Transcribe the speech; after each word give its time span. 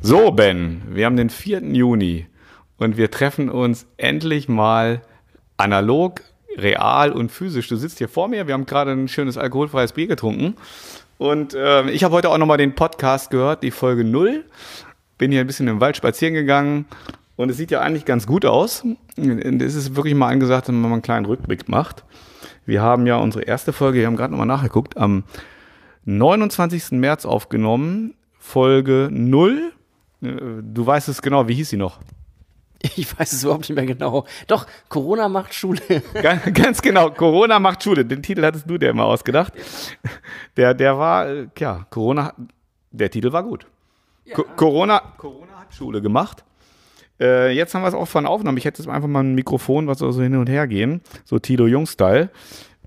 So, 0.00 0.30
Ben, 0.30 0.82
wir 0.88 1.06
haben 1.06 1.16
den 1.16 1.30
4. 1.30 1.62
Juni 1.62 2.26
und 2.78 2.96
wir 2.96 3.10
treffen 3.10 3.48
uns 3.48 3.86
endlich 3.96 4.48
mal 4.48 5.02
analog, 5.56 6.22
real 6.56 7.12
und 7.12 7.30
physisch. 7.30 7.68
Du 7.68 7.76
sitzt 7.76 7.98
hier 7.98 8.08
vor 8.08 8.28
mir, 8.28 8.46
wir 8.46 8.54
haben 8.54 8.66
gerade 8.66 8.92
ein 8.92 9.08
schönes 9.08 9.36
alkoholfreies 9.36 9.92
Bier 9.92 10.06
getrunken 10.06 10.56
und 11.18 11.54
äh, 11.54 11.88
ich 11.90 12.04
habe 12.04 12.14
heute 12.14 12.30
auch 12.30 12.38
nochmal 12.38 12.58
den 12.58 12.74
Podcast 12.74 13.30
gehört, 13.30 13.62
die 13.62 13.70
Folge 13.70 14.04
0. 14.04 14.44
Bin 15.18 15.32
hier 15.32 15.40
ein 15.40 15.46
bisschen 15.46 15.68
im 15.68 15.80
Wald 15.80 15.96
spazieren 15.96 16.34
gegangen 16.34 16.86
und 17.36 17.50
es 17.50 17.56
sieht 17.56 17.70
ja 17.70 17.80
eigentlich 17.80 18.04
ganz 18.04 18.26
gut 18.26 18.44
aus. 18.44 18.84
Es 19.16 19.74
ist 19.74 19.96
wirklich 19.96 20.14
mal 20.14 20.28
angesagt, 20.28 20.68
wenn 20.68 20.80
man 20.80 20.92
einen 20.92 21.02
kleinen 21.02 21.26
Rückblick 21.26 21.68
macht. 21.68 22.04
Wir 22.66 22.82
haben 22.82 23.06
ja 23.06 23.16
unsere 23.16 23.44
erste 23.44 23.72
Folge, 23.72 24.00
wir 24.00 24.06
haben 24.06 24.16
gerade 24.16 24.32
nochmal 24.32 24.46
nachgeguckt, 24.46 24.96
am 24.96 25.24
29. 26.04 26.92
März 26.92 27.24
aufgenommen, 27.24 28.14
Folge 28.46 29.08
0. 29.10 29.72
Äh, 30.22 30.28
Du 30.62 30.86
weißt 30.86 31.08
es 31.08 31.20
genau, 31.20 31.48
wie 31.48 31.54
hieß 31.54 31.70
sie 31.70 31.76
noch? 31.76 31.98
Ich 32.80 33.18
weiß 33.18 33.32
es 33.32 33.42
überhaupt 33.42 33.68
nicht 33.68 33.74
mehr 33.74 33.86
genau. 33.86 34.24
Doch, 34.46 34.66
Corona 34.88 35.28
macht 35.28 35.52
Schule. 35.52 35.80
Ganz, 36.22 36.42
ganz 36.52 36.82
genau, 36.82 37.10
Corona 37.10 37.58
macht 37.58 37.82
Schule. 37.82 38.04
Den 38.04 38.22
Titel 38.22 38.44
hattest 38.44 38.70
du 38.70 38.78
dir 38.78 38.90
immer 38.90 39.04
ausgedacht. 39.06 39.52
Der, 40.56 40.74
der 40.74 40.96
war, 40.96 41.26
äh, 41.26 41.48
ja, 41.58 41.86
Corona, 41.90 42.34
der 42.92 43.10
Titel 43.10 43.32
war 43.32 43.42
gut. 43.42 43.66
Co 44.32 44.44
Corona, 44.54 45.00
Corona 45.16 45.58
hat 45.58 45.74
Schule 45.74 46.00
gemacht. 46.00 46.44
Äh, 47.18 47.52
jetzt 47.52 47.74
haben 47.74 47.82
wir 47.82 47.88
es 47.88 47.94
auch 47.94 48.06
von 48.06 48.26
aufgenommen. 48.26 48.58
Ich 48.58 48.64
hätte 48.64 48.80
jetzt 48.80 48.88
einfach 48.88 49.08
mal 49.08 49.24
ein 49.24 49.34
Mikrofon, 49.34 49.88
was 49.88 49.98
so 49.98 50.12
hin 50.22 50.36
und 50.36 50.48
her 50.48 50.68
gehen. 50.68 51.00
So 51.24 51.38
Tilo 51.40 51.66
Jung-Style. 51.66 52.30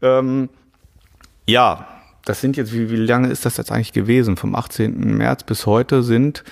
Ähm, 0.01 0.49
ja, 1.47 1.98
das 2.29 2.41
sind 2.41 2.57
jetzt, 2.57 2.71
wie, 2.73 2.89
wie 2.91 2.95
lange 2.95 3.29
ist 3.29 3.45
das 3.45 3.57
jetzt 3.57 3.71
eigentlich 3.71 3.91
gewesen? 3.91 4.37
Vom 4.37 4.53
18. 4.55 5.17
März 5.17 5.43
bis 5.43 5.65
heute 5.65 6.03
sind, 6.03 6.43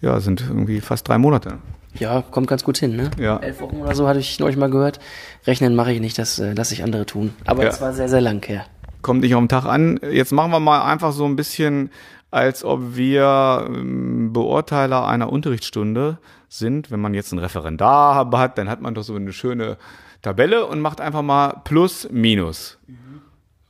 ja, 0.00 0.20
sind 0.20 0.40
irgendwie 0.48 0.80
fast 0.80 1.08
drei 1.08 1.18
Monate. 1.18 1.58
Ja, 1.98 2.22
kommt 2.22 2.46
ganz 2.46 2.62
gut 2.64 2.78
hin, 2.78 2.94
ne? 2.96 3.10
Ja. 3.18 3.38
Elf 3.38 3.60
Wochen 3.60 3.76
oder 3.76 3.94
so 3.94 4.06
hatte 4.08 4.20
ich 4.20 4.38
neulich 4.40 4.56
mal 4.56 4.70
gehört. 4.70 4.98
Rechnen 5.46 5.74
mache 5.74 5.92
ich 5.92 6.00
nicht, 6.00 6.18
das 6.18 6.38
äh, 6.38 6.52
lasse 6.54 6.72
ich 6.74 6.82
andere 6.84 7.04
tun. 7.06 7.34
Aber 7.46 7.62
Ja. 7.64 7.68
es 7.70 7.80
war 7.80 7.92
sehr, 7.92 8.08
sehr 8.08 8.20
lang 8.20 8.44
her. 8.46 8.64
kommt 9.02 9.20
nicht 9.22 9.34
auf 9.34 9.42
den 9.42 9.48
Tag 9.48 9.64
an. 9.64 10.00
Jetzt 10.10 10.32
machen 10.32 10.50
wir 10.52 10.60
mal 10.60 10.82
einfach 10.90 11.12
so 11.12 11.24
ein 11.24 11.36
bisschen, 11.36 11.90
als 12.30 12.64
ob 12.64 12.96
wir 12.96 13.66
ähm, 13.68 14.32
Beurteiler 14.32 15.06
einer 15.06 15.30
Unterrichtsstunde 15.32 16.18
sind. 16.48 16.90
Wenn 16.90 17.00
man 17.00 17.12
jetzt 17.14 17.32
einen 17.32 17.40
Referendar 17.40 18.14
hat, 18.32 18.56
dann 18.58 18.68
hat 18.68 18.80
man 18.80 18.94
doch 18.94 19.02
so 19.02 19.14
eine 19.14 19.32
schöne 19.32 19.76
Tabelle 20.22 20.66
und 20.66 20.80
macht 20.80 21.00
einfach 21.00 21.22
mal 21.22 21.60
Plus, 21.64 22.08
Minus. 22.10 22.78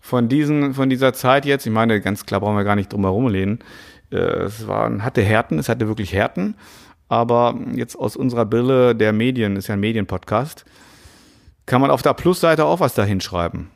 Von, 0.06 0.28
diesen, 0.28 0.74
von 0.74 0.90
dieser 0.90 1.14
Zeit 1.14 1.46
jetzt, 1.46 1.64
ich 1.64 1.72
meine, 1.72 1.98
ganz 2.02 2.26
klar 2.26 2.42
brauchen 2.42 2.58
wir 2.58 2.64
gar 2.64 2.76
nicht 2.76 2.92
drum 2.92 3.04
herum 3.04 3.24
reden. 3.24 3.60
Äh, 4.10 4.16
Es 4.16 4.68
waren, 4.68 5.02
hatte 5.02 5.22
Härten, 5.22 5.58
es 5.58 5.70
hatte 5.70 5.88
wirklich 5.88 6.12
Härten. 6.12 6.56
Aber 7.08 7.58
jetzt 7.72 7.96
aus 7.96 8.14
unserer 8.14 8.44
Brille 8.44 8.94
der 8.94 9.14
Medien, 9.14 9.56
ist 9.56 9.68
ja 9.68 9.72
ein 9.72 9.80
Medienpodcast, 9.80 10.66
kann 11.64 11.80
man 11.80 11.90
auf 11.90 12.02
der 12.02 12.12
Plusseite 12.12 12.66
auch 12.66 12.80
was 12.80 12.92
da 12.92 13.02
hinschreiben. 13.02 13.70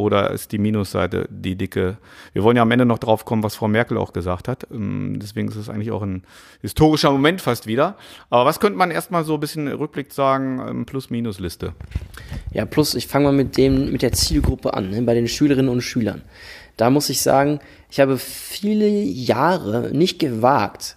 Oder 0.00 0.30
ist 0.30 0.52
die 0.52 0.58
Minusseite 0.58 1.28
die 1.30 1.56
dicke? 1.56 1.98
Wir 2.32 2.42
wollen 2.42 2.56
ja 2.56 2.62
am 2.62 2.70
Ende 2.70 2.86
noch 2.86 2.98
drauf 2.98 3.24
kommen, 3.24 3.42
was 3.42 3.54
Frau 3.54 3.68
Merkel 3.68 3.98
auch 3.98 4.12
gesagt 4.12 4.48
hat. 4.48 4.66
Ähm, 4.72 5.18
Deswegen 5.20 5.48
ist 5.48 5.56
es 5.56 5.68
eigentlich 5.68 5.90
auch 5.90 6.02
ein 6.02 6.24
historischer 6.62 7.10
Moment 7.10 7.40
fast 7.40 7.66
wieder. 7.66 7.96
Aber 8.30 8.44
was 8.44 8.60
könnte 8.60 8.78
man 8.78 8.90
erstmal 8.90 9.24
so 9.24 9.34
ein 9.34 9.40
bisschen 9.40 9.68
Rückblick 9.68 10.12
sagen, 10.12 10.60
ähm, 10.66 10.86
Plus-Minus-Liste? 10.86 11.74
Ja, 12.52 12.64
plus 12.64 12.94
ich 12.94 13.06
fange 13.06 13.26
mal 13.26 13.32
mit 13.32 13.56
dem 13.56 13.92
mit 13.92 14.02
der 14.02 14.12
Zielgruppe 14.12 14.74
an, 14.74 14.90
ne, 14.90 15.02
bei 15.02 15.14
den 15.14 15.28
Schülerinnen 15.28 15.70
und 15.70 15.82
Schülern. 15.82 16.22
Da 16.76 16.90
muss 16.90 17.10
ich 17.10 17.20
sagen, 17.20 17.60
ich 17.90 18.00
habe 18.00 18.16
viele 18.16 18.88
Jahre 18.88 19.90
nicht 19.92 20.18
gewagt, 20.18 20.96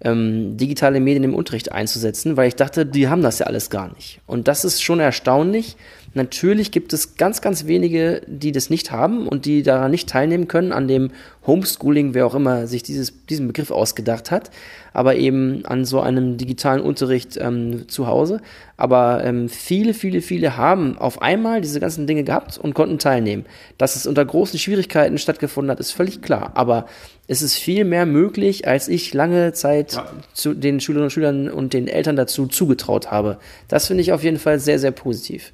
ähm, 0.00 0.56
digitale 0.56 1.00
Medien 1.00 1.24
im 1.24 1.34
Unterricht 1.34 1.72
einzusetzen, 1.72 2.36
weil 2.36 2.48
ich 2.48 2.56
dachte, 2.56 2.86
die 2.86 3.08
haben 3.08 3.22
das 3.22 3.38
ja 3.38 3.46
alles 3.46 3.70
gar 3.70 3.92
nicht. 3.94 4.20
Und 4.26 4.48
das 4.48 4.64
ist 4.64 4.82
schon 4.82 5.00
erstaunlich. 5.00 5.76
Natürlich 6.14 6.70
gibt 6.70 6.92
es 6.92 7.16
ganz, 7.16 7.40
ganz 7.40 7.66
wenige, 7.66 8.22
die 8.26 8.52
das 8.52 8.70
nicht 8.70 8.92
haben 8.92 9.26
und 9.26 9.44
die 9.46 9.64
daran 9.64 9.90
nicht 9.90 10.08
teilnehmen 10.08 10.46
können, 10.46 10.70
an 10.70 10.86
dem 10.86 11.10
Homeschooling, 11.46 12.14
wer 12.14 12.26
auch 12.26 12.36
immer 12.36 12.68
sich 12.68 12.84
dieses, 12.84 13.26
diesen 13.26 13.48
Begriff 13.48 13.72
ausgedacht 13.72 14.30
hat, 14.30 14.50
aber 14.92 15.16
eben 15.16 15.66
an 15.66 15.84
so 15.84 16.00
einem 16.00 16.36
digitalen 16.36 16.80
Unterricht 16.80 17.36
ähm, 17.40 17.88
zu 17.88 18.06
Hause. 18.06 18.40
Aber 18.76 19.24
ähm, 19.24 19.48
viele, 19.48 19.92
viele, 19.92 20.20
viele 20.20 20.56
haben 20.56 20.96
auf 20.96 21.20
einmal 21.20 21.60
diese 21.60 21.80
ganzen 21.80 22.06
Dinge 22.06 22.22
gehabt 22.22 22.58
und 22.58 22.74
konnten 22.74 22.98
teilnehmen. 22.98 23.44
Dass 23.76 23.96
es 23.96 24.06
unter 24.06 24.24
großen 24.24 24.58
Schwierigkeiten 24.58 25.18
stattgefunden 25.18 25.70
hat, 25.70 25.80
ist 25.80 25.90
völlig 25.90 26.22
klar. 26.22 26.52
Aber 26.54 26.86
es 27.26 27.42
ist 27.42 27.56
viel 27.56 27.84
mehr 27.84 28.06
möglich, 28.06 28.68
als 28.68 28.86
ich 28.86 29.12
lange 29.12 29.52
Zeit 29.52 30.00
zu 30.32 30.54
den 30.54 30.80
Schülerinnen 30.80 31.06
und 31.06 31.10
Schülern 31.10 31.50
und 31.50 31.72
den 31.72 31.88
Eltern 31.88 32.16
dazu 32.16 32.46
zugetraut 32.46 33.10
habe. 33.10 33.38
Das 33.66 33.88
finde 33.88 34.02
ich 34.02 34.12
auf 34.12 34.22
jeden 34.22 34.38
Fall 34.38 34.60
sehr, 34.60 34.78
sehr 34.78 34.92
positiv. 34.92 35.52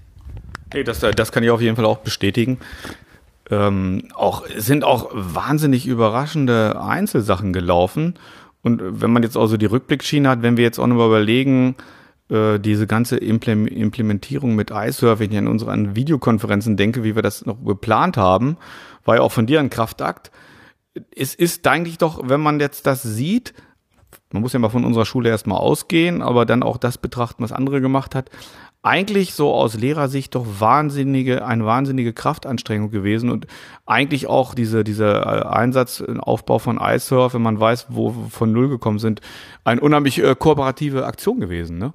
Nee, 0.72 0.84
das, 0.84 1.00
das 1.00 1.32
kann 1.32 1.42
ich 1.42 1.50
auf 1.50 1.60
jeden 1.60 1.76
Fall 1.76 1.84
auch 1.84 1.98
bestätigen. 1.98 2.58
Ähm, 3.50 4.08
auch, 4.14 4.46
sind 4.56 4.84
auch 4.84 5.10
wahnsinnig 5.12 5.86
überraschende 5.86 6.80
Einzelsachen 6.80 7.52
gelaufen. 7.52 8.14
Und 8.62 8.80
wenn 9.00 9.12
man 9.12 9.22
jetzt 9.22 9.36
auch 9.36 9.46
so 9.46 9.56
die 9.56 9.66
Rückblickschiene 9.66 10.28
hat, 10.28 10.42
wenn 10.42 10.56
wir 10.56 10.64
jetzt 10.64 10.78
auch 10.78 10.86
nochmal 10.86 11.08
überlegen, 11.08 11.74
äh, 12.28 12.60
diese 12.60 12.86
ganze 12.86 13.16
Implem 13.16 13.66
Implementierung 13.66 14.54
mit 14.54 14.70
iSurfing 14.70 15.32
in 15.32 15.48
unseren 15.48 15.96
Videokonferenzen 15.96 16.76
denke, 16.76 17.02
wie 17.02 17.16
wir 17.16 17.22
das 17.22 17.44
noch 17.44 17.64
geplant 17.64 18.16
haben, 18.16 18.56
war 19.04 19.16
ja 19.16 19.22
auch 19.22 19.32
von 19.32 19.46
dir 19.46 19.58
ein 19.58 19.70
Kraftakt. 19.70 20.30
Es 21.14 21.34
ist 21.34 21.66
eigentlich 21.66 21.98
doch, 21.98 22.28
wenn 22.28 22.40
man 22.40 22.60
jetzt 22.60 22.86
das 22.86 23.02
sieht, 23.02 23.54
man 24.32 24.42
muss 24.42 24.52
ja 24.52 24.60
mal 24.60 24.68
von 24.68 24.84
unserer 24.84 25.06
Schule 25.06 25.28
erstmal 25.28 25.58
ausgehen, 25.58 26.22
aber 26.22 26.46
dann 26.46 26.62
auch 26.62 26.76
das 26.76 26.98
betrachten, 26.98 27.42
was 27.42 27.52
andere 27.52 27.80
gemacht 27.80 28.14
hat. 28.14 28.30
Eigentlich 28.82 29.34
so 29.34 29.52
aus 29.52 29.74
Lehrersicht 29.74 30.34
doch 30.34 30.46
wahnsinnige, 30.58 31.44
eine 31.44 31.66
wahnsinnige 31.66 32.14
Kraftanstrengung 32.14 32.90
gewesen 32.90 33.28
und 33.28 33.46
eigentlich 33.84 34.26
auch 34.26 34.54
diese, 34.54 34.84
dieser 34.84 35.26
äh, 35.26 35.46
Einsatz, 35.46 36.02
Aufbau 36.20 36.58
von 36.58 36.80
iSurf, 36.80 37.34
wenn 37.34 37.42
man 37.42 37.60
weiß, 37.60 37.88
wo 37.90 38.14
von 38.30 38.52
Null 38.52 38.70
gekommen 38.70 38.98
sind, 38.98 39.20
eine 39.64 39.82
unheimlich 39.82 40.22
äh, 40.22 40.34
kooperative 40.34 41.04
Aktion 41.04 41.40
gewesen, 41.40 41.76
ne? 41.76 41.92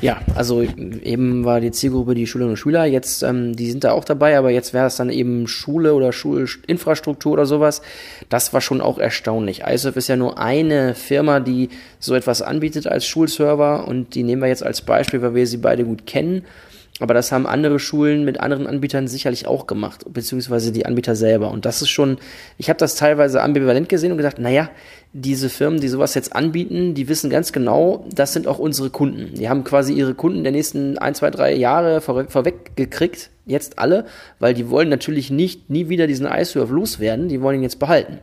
Ja, 0.00 0.20
also 0.34 0.60
eben 0.62 1.44
war 1.44 1.60
die 1.60 1.70
Zielgruppe 1.70 2.14
die 2.14 2.26
Schülerinnen 2.26 2.52
und 2.52 2.56
Schüler. 2.56 2.84
Jetzt, 2.84 3.22
ähm, 3.22 3.56
die 3.56 3.70
sind 3.70 3.84
da 3.84 3.92
auch 3.92 4.04
dabei, 4.04 4.36
aber 4.36 4.50
jetzt 4.50 4.74
wäre 4.74 4.86
es 4.86 4.96
dann 4.96 5.08
eben 5.08 5.46
Schule 5.46 5.94
oder 5.94 6.12
Schulinfrastruktur 6.12 7.32
oder 7.32 7.46
sowas. 7.46 7.80
Das 8.28 8.52
war 8.52 8.60
schon 8.60 8.80
auch 8.80 8.98
erstaunlich. 8.98 9.62
iSurf 9.66 9.96
ist 9.96 10.08
ja 10.08 10.16
nur 10.16 10.38
eine 10.38 10.94
Firma, 10.94 11.40
die 11.40 11.70
so 12.00 12.14
etwas 12.14 12.42
anbietet 12.42 12.86
als 12.86 13.06
Schulserver 13.06 13.88
und 13.88 14.14
die 14.14 14.24
nehmen 14.24 14.42
wir 14.42 14.48
jetzt 14.48 14.64
als 14.64 14.82
Beispiel, 14.82 15.22
weil 15.22 15.34
wir 15.34 15.46
sie 15.46 15.58
beide 15.58 15.84
gut 15.84 16.06
kennen. 16.06 16.44
Aber 17.00 17.12
das 17.12 17.32
haben 17.32 17.44
andere 17.44 17.80
Schulen 17.80 18.24
mit 18.24 18.38
anderen 18.38 18.68
Anbietern 18.68 19.08
sicherlich 19.08 19.48
auch 19.48 19.66
gemacht, 19.66 20.04
beziehungsweise 20.08 20.70
die 20.70 20.86
Anbieter 20.86 21.16
selber. 21.16 21.50
Und 21.50 21.64
das 21.64 21.82
ist 21.82 21.88
schon, 21.88 22.18
ich 22.56 22.68
habe 22.68 22.78
das 22.78 22.94
teilweise 22.94 23.42
ambivalent 23.42 23.88
gesehen 23.88 24.12
und 24.12 24.16
gedacht, 24.16 24.38
naja, 24.38 24.70
diese 25.12 25.48
Firmen, 25.48 25.80
die 25.80 25.88
sowas 25.88 26.14
jetzt 26.14 26.36
anbieten, 26.36 26.94
die 26.94 27.08
wissen 27.08 27.30
ganz 27.30 27.52
genau, 27.52 28.06
das 28.14 28.32
sind 28.32 28.46
auch 28.46 28.60
unsere 28.60 28.90
Kunden. 28.90 29.34
Die 29.34 29.48
haben 29.48 29.64
quasi 29.64 29.92
ihre 29.92 30.14
Kunden 30.14 30.44
der 30.44 30.52
nächsten 30.52 30.96
ein, 30.98 31.16
zwei, 31.16 31.30
drei 31.30 31.54
Jahre 31.54 32.00
vor, 32.00 32.26
vorweggekriegt, 32.28 33.30
jetzt 33.44 33.80
alle, 33.80 34.06
weil 34.38 34.54
die 34.54 34.70
wollen 34.70 34.88
natürlich 34.88 35.30
nicht 35.30 35.68
nie 35.70 35.88
wieder 35.88 36.06
diesen 36.06 36.26
iSurf 36.26 36.70
loswerden, 36.70 37.28
die 37.28 37.40
wollen 37.40 37.56
ihn 37.56 37.64
jetzt 37.64 37.80
behalten. 37.80 38.20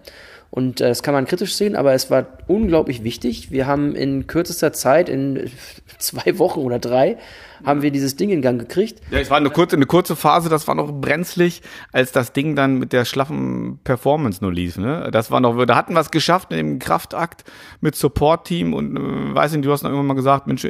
Und 0.51 0.81
äh, 0.81 0.89
das 0.89 1.01
kann 1.01 1.13
man 1.13 1.25
kritisch 1.25 1.55
sehen, 1.55 1.77
aber 1.77 1.93
es 1.93 2.11
war 2.11 2.27
unglaublich 2.47 3.05
wichtig. 3.05 3.51
Wir 3.51 3.67
haben 3.67 3.95
in 3.95 4.27
kürzester 4.27 4.73
Zeit, 4.73 5.07
in 5.07 5.49
zwei 5.97 6.37
Wochen 6.37 6.59
oder 6.59 6.77
drei, 6.77 7.17
haben 7.63 7.81
wir 7.81 7.91
dieses 7.91 8.17
Ding 8.17 8.31
in 8.31 8.41
Gang 8.41 8.59
gekriegt. 8.59 8.99
Ja, 9.11 9.19
es 9.19 9.29
war 9.29 9.37
eine 9.37 9.49
kurze, 9.49 9.77
eine 9.77 9.85
kurze 9.85 10.17
Phase, 10.17 10.49
das 10.49 10.67
war 10.67 10.75
noch 10.75 10.91
brenzlig, 10.91 11.61
als 11.93 12.11
das 12.11 12.33
Ding 12.33 12.55
dann 12.55 12.79
mit 12.79 12.91
der 12.91 13.05
schlaffen 13.05 13.79
Performance 13.83 14.43
nur 14.43 14.51
lief. 14.51 14.77
Ne? 14.77 15.09
Das 15.11 15.31
war 15.31 15.39
noch, 15.39 15.63
da 15.65 15.75
hatten 15.75 15.93
wir 15.93 16.01
es 16.01 16.11
geschafft 16.11 16.51
im 16.51 16.79
Kraftakt 16.79 17.45
mit 17.79 17.95
Support-Team 17.95 18.73
und 18.73 18.97
äh, 18.97 19.35
weiß 19.35 19.53
nicht, 19.53 19.63
du 19.63 19.71
hast 19.71 19.83
noch 19.83 19.89
irgendwann 19.89 20.07
mal 20.07 20.13
gesagt, 20.15 20.47
Mensch, 20.47 20.67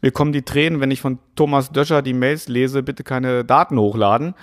mir 0.00 0.10
kommen 0.12 0.32
die 0.32 0.42
Tränen, 0.42 0.80
wenn 0.80 0.92
ich 0.92 1.00
von 1.00 1.18
Thomas 1.34 1.72
Döscher 1.72 2.02
die 2.02 2.14
Mails 2.14 2.46
lese, 2.46 2.84
bitte 2.84 3.02
keine 3.02 3.44
Daten 3.44 3.78
hochladen. 3.80 4.34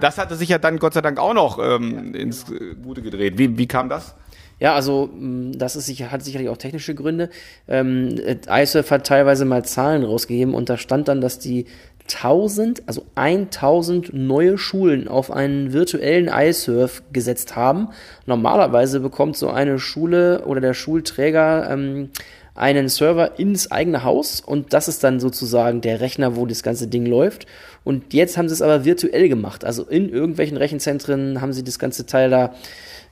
Das 0.00 0.18
hatte 0.18 0.36
sich 0.36 0.50
ja 0.50 0.58
dann 0.58 0.78
Gott 0.78 0.94
sei 0.94 1.00
Dank 1.00 1.18
auch 1.18 1.34
noch 1.34 1.58
ähm, 1.60 2.14
ins 2.14 2.48
äh, 2.50 2.76
Gute 2.80 3.02
gedreht. 3.02 3.38
Wie, 3.38 3.58
wie 3.58 3.66
kam 3.66 3.88
das? 3.88 4.14
Ja, 4.58 4.74
also 4.74 5.10
mh, 5.12 5.56
das 5.56 5.76
ist 5.76 5.86
sicher, 5.86 6.10
hat 6.10 6.22
sicherlich 6.24 6.48
auch 6.48 6.56
technische 6.56 6.94
Gründe. 6.94 7.28
Ähm, 7.68 8.16
äh, 8.24 8.62
iSurf 8.62 8.90
hat 8.90 9.06
teilweise 9.06 9.44
mal 9.44 9.64
Zahlen 9.64 10.04
rausgegeben 10.04 10.54
und 10.54 10.68
da 10.68 10.78
stand 10.78 11.08
dann, 11.08 11.20
dass 11.20 11.38
die 11.38 11.66
1000, 12.08 12.84
also 12.86 13.04
1000 13.16 14.14
neue 14.14 14.58
Schulen 14.58 15.08
auf 15.08 15.30
einen 15.30 15.72
virtuellen 15.72 16.30
iSurf 16.32 17.02
gesetzt 17.12 17.56
haben. 17.56 17.88
Normalerweise 18.26 19.00
bekommt 19.00 19.36
so 19.36 19.50
eine 19.50 19.78
Schule 19.78 20.44
oder 20.46 20.60
der 20.60 20.74
Schulträger 20.74 21.68
ähm, 21.70 22.10
einen 22.54 22.88
Server 22.88 23.38
ins 23.38 23.70
eigene 23.70 24.02
Haus 24.04 24.40
und 24.40 24.72
das 24.72 24.88
ist 24.88 25.04
dann 25.04 25.20
sozusagen 25.20 25.82
der 25.82 26.00
Rechner, 26.00 26.36
wo 26.36 26.46
das 26.46 26.62
ganze 26.62 26.88
Ding 26.88 27.04
läuft. 27.04 27.46
Und 27.84 28.14
jetzt 28.14 28.38
haben 28.38 28.48
sie 28.48 28.54
es 28.54 28.62
aber 28.62 28.84
virtuell 28.84 29.28
gemacht. 29.28 29.64
Also 29.64 29.84
in 29.84 30.08
irgendwelchen 30.08 30.56
Rechenzentren 30.56 31.40
haben 31.40 31.52
sie 31.52 31.64
das 31.64 31.78
ganze 31.78 32.06
Teil 32.06 32.30
da 32.30 32.54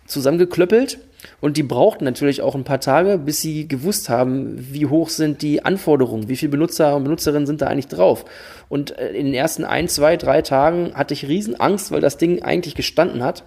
zusammengeklöppelt. 0.07 0.99
Und 1.41 1.57
die 1.57 1.63
brauchten 1.63 2.05
natürlich 2.05 2.43
auch 2.43 2.55
ein 2.55 2.65
paar 2.65 2.81
Tage, 2.81 3.19
bis 3.19 3.41
sie 3.41 3.69
gewusst 3.69 4.09
haben, 4.09 4.55
wie 4.59 4.87
hoch 4.87 5.09
sind 5.09 5.43
die 5.43 5.65
Anforderungen, 5.65 6.29
wie 6.29 6.37
viele 6.37 6.51
Benutzer 6.51 6.97
und 6.97 7.05
Benutzerinnen 7.05 7.47
sind 7.47 7.63
da 7.63 7.67
eigentlich 7.67 7.89
drauf. 7.89 8.25
Und 8.69 8.99
äh, 8.99 9.11
in 9.11 9.27
den 9.27 9.35
ersten 9.35 9.65
ein, 9.65 9.89
zwei, 9.89 10.17
drei 10.17 10.43
Tagen 10.43 10.93
hatte 10.95 11.15
ich 11.15 11.29
riesen 11.29 11.59
Angst, 11.59 11.91
weil 11.91 12.01
das 12.01 12.19
Ding 12.19 12.43
eigentlich 12.43 12.75
gestanden 12.75 13.23
hat, 13.23 13.45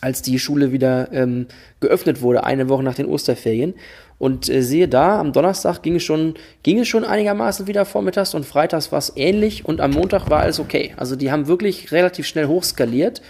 als 0.00 0.20
die 0.20 0.38
Schule 0.38 0.72
wieder 0.72 1.12
ähm, 1.12 1.46
geöffnet 1.80 2.22
wurde, 2.22 2.44
eine 2.44 2.68
Woche 2.68 2.82
nach 2.82 2.96
den 2.96 3.06
Osterferien. 3.06 3.74
Und 4.18 4.48
äh, 4.48 4.62
sehe 4.62 4.88
da, 4.88 5.18
am 5.18 5.32
Donnerstag 5.32 5.82
ging 5.82 5.96
es 5.96 6.02
schon, 6.02 6.34
ging 6.62 6.78
es 6.78 6.88
schon 6.88 7.04
einigermaßen 7.04 7.66
wieder 7.66 7.84
vormittags 7.84 8.34
und 8.34 8.44
freitags 8.44 8.92
war 8.92 8.98
es 8.98 9.12
ähnlich 9.16 9.64
und 9.64 9.80
am 9.80 9.92
Montag 9.92 10.28
war 10.30 10.40
alles 10.40 10.60
okay. 10.60 10.92
Also 10.96 11.16
die 11.16 11.32
haben 11.32 11.46
wirklich 11.48 11.92
relativ 11.92 12.26
schnell 12.26 12.46
hochskaliert. 12.46 13.22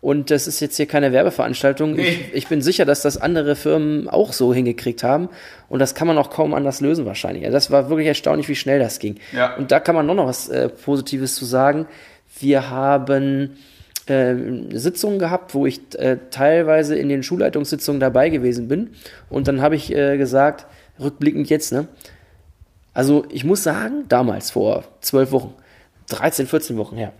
Und 0.00 0.30
das 0.30 0.46
ist 0.46 0.60
jetzt 0.60 0.76
hier 0.76 0.86
keine 0.86 1.12
Werbeveranstaltung. 1.12 1.92
Nee. 1.92 2.02
Ich, 2.02 2.34
ich, 2.34 2.48
bin 2.48 2.62
sicher, 2.62 2.86
dass 2.86 3.02
das 3.02 3.18
andere 3.18 3.54
Firmen 3.54 4.08
auch 4.08 4.32
so 4.32 4.54
hingekriegt 4.54 5.02
haben. 5.02 5.28
Und 5.68 5.78
das 5.78 5.94
kann 5.94 6.06
man 6.06 6.16
auch 6.16 6.30
kaum 6.30 6.54
anders 6.54 6.80
lösen 6.80 7.04
wahrscheinlich. 7.04 7.44
Also 7.44 7.54
das 7.54 7.70
war 7.70 7.90
wirklich 7.90 8.08
erstaunlich, 8.08 8.48
wie 8.48 8.56
schnell 8.56 8.78
das 8.78 8.98
ging. 8.98 9.16
Ja. 9.32 9.56
Und 9.56 9.70
da 9.72 9.78
kann 9.78 9.94
man 9.94 10.06
noch, 10.06 10.14
noch 10.14 10.26
was 10.26 10.48
äh, 10.48 10.70
Positives 10.70 11.34
zu 11.34 11.44
sagen. 11.44 11.86
Wir 12.38 12.70
haben 12.70 13.58
äh, 14.06 14.34
Sitzungen 14.72 15.18
gehabt, 15.18 15.54
wo 15.54 15.66
ich 15.66 15.80
äh, 15.98 16.16
teilweise 16.30 16.96
in 16.96 17.10
den 17.10 17.22
Schulleitungssitzungen 17.22 18.00
dabei 18.00 18.30
gewesen 18.30 18.68
bin. 18.68 18.90
Und 19.28 19.48
dann 19.48 19.60
habe 19.60 19.76
ich 19.76 19.94
äh, 19.94 20.16
gesagt, 20.16 20.66
rückblickend 20.98 21.50
jetzt, 21.50 21.72
ne? 21.72 21.88
Also 22.92 23.24
ich 23.30 23.44
muss 23.44 23.62
sagen, 23.62 24.06
damals, 24.08 24.50
vor 24.50 24.84
zwölf 25.00 25.30
Wochen, 25.30 25.54
13, 26.08 26.46
14 26.46 26.76
Wochen 26.76 26.96
her, 26.96 27.12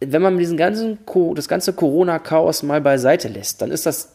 wenn 0.00 0.22
man 0.22 0.38
diesen 0.38 0.56
ganzen, 0.56 0.98
das 1.34 1.48
ganze 1.48 1.72
Corona-Chaos 1.72 2.62
mal 2.62 2.80
beiseite 2.80 3.28
lässt, 3.28 3.62
dann 3.62 3.70
ist 3.70 3.86
das, 3.86 4.10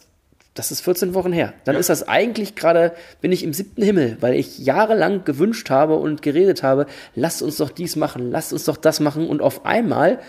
das 0.54 0.72
ist 0.72 0.82
14 0.82 1.14
Wochen 1.14 1.34
her. 1.34 1.54
Dann 1.66 1.76
ja. 1.76 1.80
ist 1.80 1.90
das 1.90 2.08
eigentlich 2.08 2.56
gerade, 2.56 2.94
bin 3.22 3.32
ich 3.32 3.44
im 3.44 3.54
siebten 3.54 3.84
Himmel, 3.84 4.18
weil 4.22 4.36
ich 4.36 4.60
jahrelang 4.60 5.26
gewünscht 5.26 5.70
habe 5.70 5.96
und 5.96 6.22
geredet 6.22 6.64
habe, 6.64 6.86
lasst 7.16 7.42
uns 7.42 7.58
doch 7.58 7.70
dies 7.70 7.96
machen, 7.96 8.32
lasst 8.32 8.54
uns 8.54 8.64
doch 8.64 8.78
das 8.78 9.00
machen 9.00 9.28
und 9.28 9.42
auf 9.42 9.66
einmal, 9.66 10.20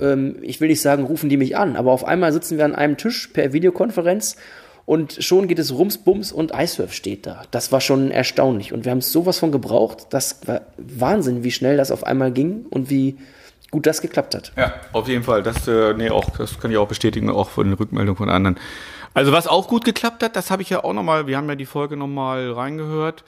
ähm, 0.00 0.38
ich 0.42 0.60
will 0.60 0.68
nicht 0.68 0.82
sagen, 0.82 1.04
rufen 1.04 1.28
die 1.28 1.36
mich 1.36 1.56
an, 1.56 1.76
aber 1.76 1.92
auf 1.92 2.04
einmal 2.04 2.32
sitzen 2.32 2.58
wir 2.58 2.64
an 2.64 2.74
einem 2.74 2.96
Tisch 2.96 3.28
per 3.28 3.52
Videokonferenz 3.52 4.36
und 4.84 5.22
schon 5.22 5.48
geht 5.48 5.58
es 5.58 5.74
rums, 5.74 5.98
bums 5.98 6.32
und 6.32 6.54
Eissurf 6.54 6.94
steht 6.94 7.26
da. 7.26 7.42
Das 7.50 7.70
war 7.70 7.80
schon 7.82 8.10
erstaunlich 8.10 8.72
und 8.72 8.84
wir 8.84 8.90
haben 8.90 9.02
sowas 9.02 9.38
von 9.38 9.52
gebraucht. 9.52 10.06
Das 10.10 10.40
war 10.46 10.62
Wahnsinn, 10.78 11.44
wie 11.44 11.50
schnell 11.50 11.76
das 11.76 11.90
auf 11.90 12.04
einmal 12.04 12.32
ging 12.32 12.64
und 12.70 12.88
wie, 12.88 13.18
gut 13.70 13.86
das 13.86 14.00
geklappt 14.00 14.34
hat. 14.34 14.52
Ja, 14.56 14.74
auf 14.92 15.08
jeden 15.08 15.24
Fall. 15.24 15.42
Das, 15.42 15.68
äh, 15.68 15.94
nee, 15.94 16.10
auch, 16.10 16.30
das 16.30 16.58
kann 16.58 16.70
ich 16.70 16.76
auch 16.76 16.88
bestätigen, 16.88 17.30
auch 17.30 17.50
von 17.50 17.66
den 17.66 17.74
Rückmeldungen 17.74 18.16
von 18.16 18.30
anderen. 18.30 18.58
Also 19.14 19.32
was 19.32 19.46
auch 19.46 19.68
gut 19.68 19.84
geklappt 19.84 20.22
hat, 20.22 20.36
das 20.36 20.50
habe 20.50 20.62
ich 20.62 20.70
ja 20.70 20.84
auch 20.84 20.92
nochmal, 20.92 21.26
wir 21.26 21.36
haben 21.36 21.48
ja 21.48 21.54
die 21.54 21.66
Folge 21.66 21.96
nochmal 21.96 22.52
reingehört, 22.52 23.24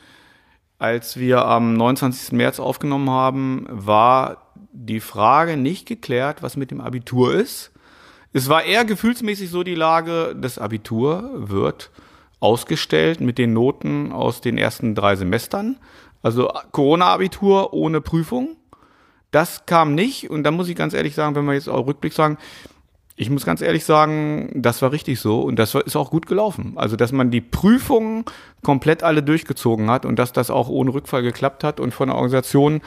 als 0.78 1.18
wir 1.18 1.44
am 1.44 1.74
29. 1.74 2.32
März 2.32 2.58
aufgenommen 2.58 3.10
haben, 3.10 3.66
war 3.68 4.52
die 4.72 5.00
Frage 5.00 5.56
nicht 5.56 5.86
geklärt, 5.86 6.42
was 6.42 6.56
mit 6.56 6.70
dem 6.70 6.80
Abitur 6.80 7.34
ist. 7.34 7.72
Es 8.32 8.48
war 8.48 8.62
eher 8.62 8.84
gefühlsmäßig 8.84 9.50
so 9.50 9.62
die 9.62 9.74
Lage, 9.74 10.36
das 10.40 10.58
Abitur 10.58 11.30
wird 11.34 11.90
ausgestellt 12.38 13.20
mit 13.20 13.38
den 13.38 13.52
Noten 13.52 14.12
aus 14.12 14.40
den 14.40 14.56
ersten 14.56 14.94
drei 14.94 15.16
Semestern. 15.16 15.78
Also 16.22 16.48
Corona-Abitur 16.72 17.72
ohne 17.72 18.00
Prüfung. 18.00 18.56
Das 19.30 19.66
kam 19.66 19.94
nicht 19.94 20.30
und 20.30 20.44
da 20.44 20.50
muss 20.50 20.68
ich 20.68 20.76
ganz 20.76 20.94
ehrlich 20.94 21.14
sagen, 21.14 21.34
wenn 21.34 21.44
wir 21.44 21.54
jetzt 21.54 21.68
auch 21.68 21.86
Rückblick 21.86 22.12
sagen, 22.12 22.38
ich 23.20 23.28
muss 23.28 23.44
ganz 23.44 23.60
ehrlich 23.60 23.84
sagen, 23.84 24.50
das 24.54 24.80
war 24.80 24.92
richtig 24.92 25.20
so 25.20 25.42
und 25.42 25.56
das 25.56 25.74
ist 25.74 25.94
auch 25.94 26.10
gut 26.10 26.26
gelaufen. 26.26 26.72
Also, 26.76 26.96
dass 26.96 27.12
man 27.12 27.30
die 27.30 27.42
Prüfungen 27.42 28.24
komplett 28.62 29.02
alle 29.02 29.22
durchgezogen 29.22 29.90
hat 29.90 30.06
und 30.06 30.18
dass 30.18 30.32
das 30.32 30.50
auch 30.50 30.70
ohne 30.70 30.94
Rückfall 30.94 31.22
geklappt 31.22 31.62
hat 31.62 31.80
und 31.80 31.92
von 31.92 32.08
der 32.08 32.16
Organisation 32.16 32.80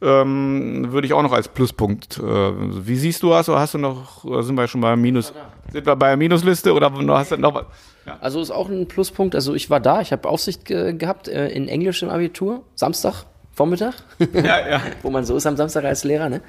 ähm, 0.00 0.92
würde 0.92 1.06
ich 1.08 1.12
auch 1.12 1.22
noch 1.22 1.32
als 1.32 1.48
Pluspunkt. 1.48 2.18
Äh, 2.18 2.22
wie 2.22 2.96
siehst 2.96 3.24
du 3.24 3.30
das? 3.30 3.48
Oder 3.48 3.58
hast 3.58 3.74
du 3.74 3.78
noch, 3.78 4.24
sind 4.44 4.54
wir 4.54 4.68
schon 4.68 4.80
bei 4.80 4.94
Minus, 4.94 5.32
sind 5.72 5.84
wir 5.84 5.96
bei 5.96 6.08
der 6.08 6.16
Minusliste 6.16 6.72
oder 6.72 6.92
hast 6.92 7.32
du 7.32 7.36
noch 7.36 7.54
was? 7.54 7.64
Ja. 8.06 8.18
Also 8.20 8.40
ist 8.40 8.52
auch 8.52 8.68
ein 8.68 8.86
Pluspunkt. 8.86 9.34
Also 9.34 9.52
ich 9.54 9.68
war 9.68 9.80
da, 9.80 10.00
ich 10.00 10.12
habe 10.12 10.28
Aufsicht 10.28 10.64
ge 10.64 10.92
gehabt 10.92 11.26
äh, 11.26 11.48
in 11.48 11.66
Englisch 11.66 12.02
im 12.02 12.08
Abitur, 12.10 12.62
Samstag. 12.76 13.24
Vormittag, 13.54 13.94
ja, 14.32 14.68
ja. 14.68 14.82
wo 15.02 15.10
man 15.10 15.24
so 15.24 15.36
ist 15.36 15.46
am 15.46 15.56
Samstag 15.56 15.84
als 15.84 16.04
Lehrer. 16.04 16.30
Ne? 16.30 16.40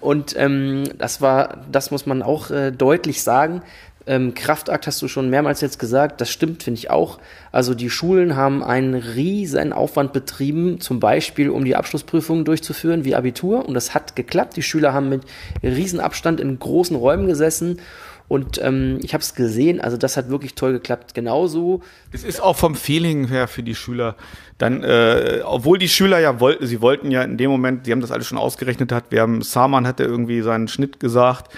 Und 0.00 0.34
ähm, 0.38 0.84
das 0.96 1.20
war, 1.20 1.58
das 1.70 1.90
muss 1.90 2.06
man 2.06 2.22
auch 2.22 2.50
äh, 2.50 2.70
deutlich 2.70 3.22
sagen. 3.22 3.62
Ähm, 4.06 4.34
Kraftakt 4.34 4.86
hast 4.86 5.02
du 5.02 5.08
schon 5.08 5.28
mehrmals 5.30 5.60
jetzt 5.60 5.78
gesagt, 5.78 6.20
das 6.20 6.30
stimmt, 6.30 6.62
finde 6.62 6.78
ich 6.78 6.90
auch. 6.90 7.18
Also 7.50 7.74
die 7.74 7.90
Schulen 7.90 8.36
haben 8.36 8.62
einen 8.62 8.94
riesen 8.94 9.72
Aufwand 9.72 10.12
betrieben, 10.12 10.80
zum 10.80 11.00
Beispiel 11.00 11.50
um 11.50 11.64
die 11.64 11.74
Abschlussprüfungen 11.74 12.44
durchzuführen, 12.44 13.04
wie 13.04 13.16
Abitur. 13.16 13.66
Und 13.66 13.74
das 13.74 13.94
hat 13.94 14.14
geklappt. 14.14 14.56
Die 14.56 14.62
Schüler 14.62 14.94
haben 14.94 15.08
mit 15.08 15.22
riesen 15.62 15.98
Abstand 15.98 16.40
in 16.40 16.58
großen 16.58 16.96
Räumen 16.96 17.26
gesessen 17.26 17.80
und 18.28 18.60
ähm, 18.62 18.98
ich 19.02 19.14
habe 19.14 19.22
es 19.22 19.34
gesehen, 19.34 19.80
also 19.80 19.96
das 19.96 20.16
hat 20.16 20.28
wirklich 20.28 20.54
toll 20.54 20.72
geklappt. 20.72 21.14
Genauso. 21.14 21.82
Es 22.12 22.24
ist 22.24 22.42
auch 22.42 22.56
vom 22.56 22.74
Feeling 22.74 23.28
her 23.28 23.46
für 23.46 23.62
die 23.62 23.74
Schüler. 23.74 24.16
Dann, 24.58 24.82
äh, 24.82 25.42
obwohl 25.44 25.78
die 25.78 25.88
Schüler 25.88 26.18
ja 26.18 26.40
wollten, 26.40 26.66
sie 26.66 26.80
wollten 26.80 27.10
ja 27.10 27.22
in 27.22 27.36
dem 27.36 27.50
Moment, 27.50 27.84
sie 27.84 27.92
haben 27.92 28.00
das 28.00 28.10
alles 28.10 28.26
schon 28.26 28.38
ausgerechnet 28.38 28.90
hat, 28.90 29.10
wir 29.10 29.20
haben, 29.20 29.42
Saman 29.42 29.86
hatte 29.86 30.02
irgendwie 30.02 30.40
seinen 30.40 30.66
Schnitt 30.66 30.98
gesagt, 30.98 31.52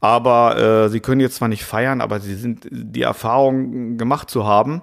aber 0.00 0.56
äh, 0.56 0.88
sie 0.88 1.00
können 1.00 1.20
jetzt 1.20 1.36
zwar 1.36 1.48
nicht 1.48 1.64
feiern, 1.64 2.00
aber 2.00 2.18
sie 2.18 2.34
sind 2.34 2.66
die 2.70 3.02
Erfahrung 3.02 3.98
gemacht 3.98 4.30
zu 4.30 4.46
haben 4.46 4.82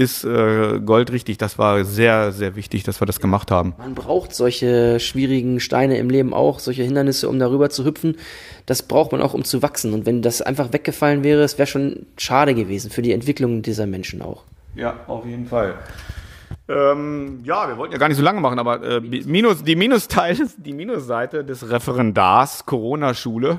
ist 0.00 0.24
äh, 0.24 0.80
goldrichtig. 0.80 1.36
Das 1.36 1.58
war 1.58 1.84
sehr, 1.84 2.32
sehr 2.32 2.56
wichtig, 2.56 2.84
dass 2.84 3.02
wir 3.02 3.06
das 3.06 3.20
gemacht 3.20 3.50
haben. 3.50 3.74
Man 3.76 3.94
braucht 3.94 4.34
solche 4.34 4.98
schwierigen 4.98 5.60
Steine 5.60 5.98
im 5.98 6.08
Leben 6.08 6.32
auch, 6.32 6.58
solche 6.58 6.82
Hindernisse, 6.82 7.28
um 7.28 7.38
darüber 7.38 7.68
zu 7.68 7.84
hüpfen. 7.84 8.16
Das 8.64 8.82
braucht 8.82 9.12
man 9.12 9.20
auch, 9.20 9.34
um 9.34 9.44
zu 9.44 9.60
wachsen. 9.60 9.92
Und 9.92 10.06
wenn 10.06 10.22
das 10.22 10.40
einfach 10.40 10.72
weggefallen 10.72 11.22
wäre, 11.22 11.42
es 11.42 11.58
wäre 11.58 11.66
schon 11.66 12.06
schade 12.16 12.54
gewesen 12.54 12.90
für 12.90 13.02
die 13.02 13.12
Entwicklung 13.12 13.60
dieser 13.60 13.86
Menschen 13.86 14.22
auch. 14.22 14.44
Ja, 14.74 15.00
auf 15.06 15.26
jeden 15.26 15.44
Fall. 15.46 15.74
Ähm, 16.70 17.40
ja, 17.42 17.66
wir 17.66 17.76
wollten 17.76 17.92
ja 17.92 17.98
gar 17.98 18.06
nicht 18.06 18.16
so 18.16 18.22
lange 18.22 18.40
machen, 18.40 18.60
aber 18.60 18.80
äh, 18.82 19.00
Minus, 19.00 19.64
die 19.64 19.74
Minusteil, 19.74 20.36
die 20.56 20.72
Minusseite 20.72 21.44
des 21.44 21.68
Referendars 21.68 22.64
Corona-Schule, 22.64 23.58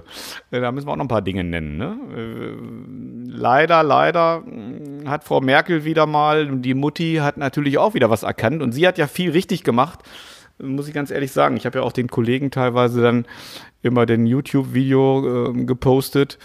äh, 0.52 0.62
da 0.62 0.72
müssen 0.72 0.88
wir 0.88 0.94
auch 0.94 0.98
noch 0.98 1.06
ein 1.06 1.10
paar 1.10 1.22
Dinge 1.22 1.44
nennen. 1.44 1.78
Ne? 1.78 1.98
Äh, 2.16 3.36
leider, 3.38 3.84
leider 3.84 4.44
hm, 4.46 5.10
hat 5.10 5.26
Frau 5.26 5.42
Merkel 5.42 5.84
wieder 5.84 6.06
mal, 6.06 6.48
die 6.48 6.74
Mutti 6.74 7.16
hat 7.16 7.36
natürlich 7.36 7.78
auch 7.78 7.96
wieder 7.96 8.10
was 8.10 8.24
erkannt 8.24 8.62
und 8.62 8.72
sie 8.72 8.88
hat 8.88 8.98
ja 8.98 9.08
viel 9.08 9.32
richtig 9.32 9.66
gemacht, 9.66 10.00
muss 10.58 10.88
ich 10.88 10.94
ganz 10.94 11.12
ehrlich 11.12 11.34
sagen. 11.34 11.58
Ich 11.58 11.66
habe 11.66 11.80
ja 11.80 11.84
auch 11.84 11.92
den 11.92 12.08
Kollegen 12.08 12.50
teilweise 12.50 13.02
dann 13.02 13.26
immer 13.82 14.06
den 14.06 14.26
YouTube-Video 14.26 15.50
äh, 15.50 15.66
gepostet 15.66 16.38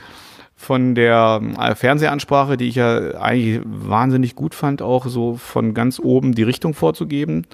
von 0.57 0.95
der 0.95 1.41
äh, 1.59 1.75
Fernsehansprache, 1.75 2.57
die 2.57 2.69
ich 2.69 2.77
ja 2.77 3.15
eigentlich 3.21 3.61
wahnsinnig 3.65 4.35
gut 4.35 4.55
fand, 4.55 4.81
auch 4.81 5.07
so 5.07 5.37
von 5.37 5.75
ganz 5.75 6.01
oben 6.01 6.35
die 6.35 6.43
Richtung 6.43 6.73
vorzugeben. 6.73 7.47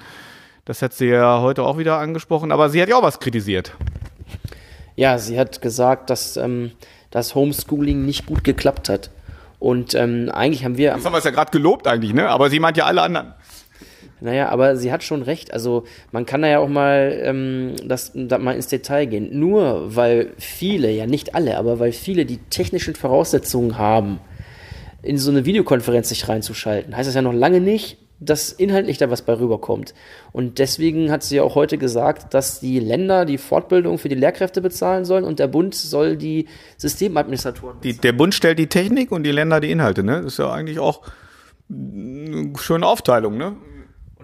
Das 0.65 0.81
hat 0.81 0.93
sie 0.93 1.07
ja 1.07 1.41
heute 1.41 1.63
auch 1.63 1.77
wieder 1.77 1.99
angesprochen, 1.99 2.53
aber 2.53 2.69
sie 2.69 2.81
hat 2.81 2.87
ja 2.87 2.95
auch 2.95 3.03
was 3.03 3.19
kritisiert. 3.19 3.75
Ja, 4.95 5.17
sie 5.17 5.37
hat 5.37 5.61
gesagt, 5.61 6.09
dass 6.09 6.37
ähm, 6.37 6.71
das 7.11 7.35
Homeschooling 7.35 8.05
nicht 8.05 8.25
gut 8.25 8.43
geklappt 8.43 8.87
hat. 8.87 9.11
Und 9.59 9.95
ähm, 9.95 10.29
eigentlich 10.33 10.63
haben 10.63 10.77
wir. 10.77 10.93
Das 10.93 11.05
haben 11.05 11.13
wir 11.13 11.19
es 11.19 11.23
ja 11.23 11.31
gerade 11.31 11.51
gelobt 11.51 11.87
eigentlich, 11.87 12.13
ne? 12.13 12.29
Aber 12.29 12.49
sie 12.49 12.59
meint 12.59 12.77
ja 12.77 12.85
alle 12.85 13.01
anderen. 13.01 13.33
Naja, 14.23 14.47
aber 14.47 14.77
sie 14.77 14.89
hat 14.89 15.03
schon 15.03 15.21
recht. 15.21 15.53
Also 15.53 15.83
man 16.13 16.25
kann 16.25 16.41
da 16.41 16.47
ja 16.47 16.59
auch 16.59 16.69
mal 16.69 17.19
ähm, 17.23 17.73
das, 17.85 18.13
da 18.15 18.37
mal 18.37 18.55
ins 18.55 18.67
Detail 18.67 19.05
gehen. 19.05 19.37
Nur 19.37 19.97
weil 19.97 20.31
viele, 20.37 20.89
ja 20.91 21.05
nicht 21.05 21.35
alle, 21.35 21.57
aber 21.57 21.79
weil 21.79 21.91
viele 21.91 22.25
die 22.25 22.37
technischen 22.49 22.95
Voraussetzungen 22.95 23.77
haben, 23.77 24.21
in 25.01 25.17
so 25.17 25.29
eine 25.29 25.43
Videokonferenz 25.43 26.07
sich 26.07 26.29
reinzuschalten, 26.29 26.95
heißt 26.95 27.09
das 27.09 27.15
ja 27.15 27.21
noch 27.21 27.33
lange 27.33 27.59
nicht, 27.59 27.97
dass 28.21 28.53
inhaltlich 28.53 28.97
da 28.97 29.11
was 29.11 29.23
bei 29.23 29.37
rüberkommt. 29.37 29.93
Und 30.31 30.57
deswegen 30.57 31.11
hat 31.11 31.23
sie 31.23 31.35
ja 31.35 31.43
auch 31.43 31.55
heute 31.55 31.77
gesagt, 31.77 32.33
dass 32.33 32.61
die 32.61 32.79
Länder 32.79 33.25
die 33.25 33.37
Fortbildung 33.37 33.97
für 33.97 34.07
die 34.07 34.15
Lehrkräfte 34.15 34.61
bezahlen 34.61 35.03
sollen 35.03 35.25
und 35.25 35.39
der 35.39 35.47
Bund 35.47 35.75
soll 35.75 36.15
die 36.15 36.47
Systemadministratoren 36.77 37.81
bezahlen. 37.81 37.95
Die, 37.97 38.01
der 38.01 38.13
Bund 38.13 38.33
stellt 38.33 38.57
die 38.57 38.67
Technik 38.67 39.11
und 39.11 39.23
die 39.23 39.31
Länder 39.33 39.59
die 39.59 39.69
Inhalte, 39.69 40.01
ne? 40.01 40.21
Das 40.21 40.33
ist 40.33 40.39
ja 40.39 40.49
eigentlich 40.49 40.79
auch 40.79 41.01
eine 41.69 42.53
schöne 42.57 42.87
Aufteilung, 42.87 43.37
ne? 43.37 43.57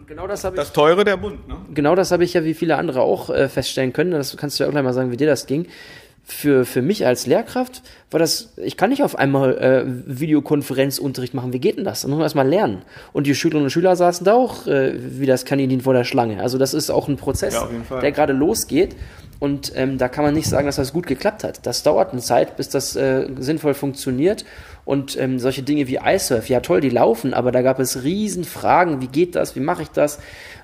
Genau 0.10 0.28
das 0.28 0.44
habe 0.44 0.56
ich. 0.56 0.60
Das 0.60 0.74
teure 0.74 1.06
der 1.06 1.16
Bund, 1.16 1.48
ne? 1.48 1.56
Genau 1.74 1.96
das 1.96 2.12
habe 2.12 2.26
ich 2.26 2.34
ja 2.34 2.44
wie 2.44 2.54
viele 2.54 2.76
andere 2.76 3.02
auch 3.02 3.30
äh, 3.30 3.48
feststellen 3.48 3.94
können. 3.94 4.12
Das 4.12 4.36
kannst 4.36 4.60
du 4.60 4.64
ja 4.64 4.68
auch 4.68 4.72
gleich 4.72 4.84
mal 4.84 4.94
sagen, 4.94 5.12
wie 5.12 5.18
dir 5.18 5.28
das 5.28 5.46
ging. 5.46 5.68
Für, 6.26 6.64
für 6.64 6.84
mich 6.84 7.08
als 7.08 7.26
Lehrkraft 7.26 7.82
war 8.12 8.20
das, 8.20 8.54
ich 8.58 8.78
kann 8.78 8.92
nicht 8.92 9.02
auf 9.02 9.18
einmal 9.18 9.58
äh, 9.58 9.84
Videokonferenzunterricht 9.88 11.34
machen. 11.34 11.54
Wie 11.54 11.60
geht 11.60 11.78
denn 11.78 11.86
das? 11.86 12.02
Dann 12.02 12.12
muss 12.12 12.18
man 12.18 12.26
erstmal 12.26 12.48
lernen. 12.48 12.84
Und 13.14 13.26
die 13.26 13.34
Schülerinnen 13.34 13.64
und 13.64 13.72
Schüler 13.72 13.96
saßen 13.96 14.26
da 14.26 14.36
auch 14.36 14.68
äh, 14.68 14.94
wie 14.96 15.26
das 15.26 15.46
Kaninchen 15.46 15.82
vor 15.82 15.94
der 15.94 16.04
Schlange. 16.04 16.42
Also 16.42 16.60
das 16.60 16.76
ist 16.76 16.92
auch 16.92 17.08
ein 17.08 17.18
Prozess, 17.18 17.56
ja, 17.56 17.68
der 18.00 18.12
gerade 18.12 18.34
losgeht. 18.34 18.96
Und 19.40 19.72
ähm, 19.76 19.98
da 19.98 20.10
kann 20.10 20.24
man 20.24 20.34
nicht 20.34 20.48
sagen, 20.48 20.68
dass 20.68 20.76
das 20.76 20.94
gut 20.94 21.08
geklappt 21.08 21.44
hat. 21.44 21.66
Das 21.66 21.82
dauert 21.82 22.12
eine 22.12 22.22
Zeit, 22.22 22.58
bis 22.58 22.70
das 22.70 22.96
äh, 22.96 23.28
sinnvoll 23.40 23.74
funktioniert. 23.74 24.46
Und 24.90 25.16
ähm, 25.20 25.38
solche 25.38 25.62
Dinge 25.62 25.88
wie 25.88 26.00
iSurf, 26.04 26.50
ja 26.50 26.62
toll, 26.62 26.82
die 26.82 26.90
laufen, 26.90 27.36
aber 27.36 27.52
da 27.52 27.62
gab 27.62 27.80
es 27.80 28.04
riesen 28.04 28.44
Fragen, 28.44 29.02
wie 29.02 29.08
geht 29.08 29.36
das, 29.36 29.56
wie 29.56 29.60
mache 29.60 29.84
ich 29.84 29.90
das 29.90 30.18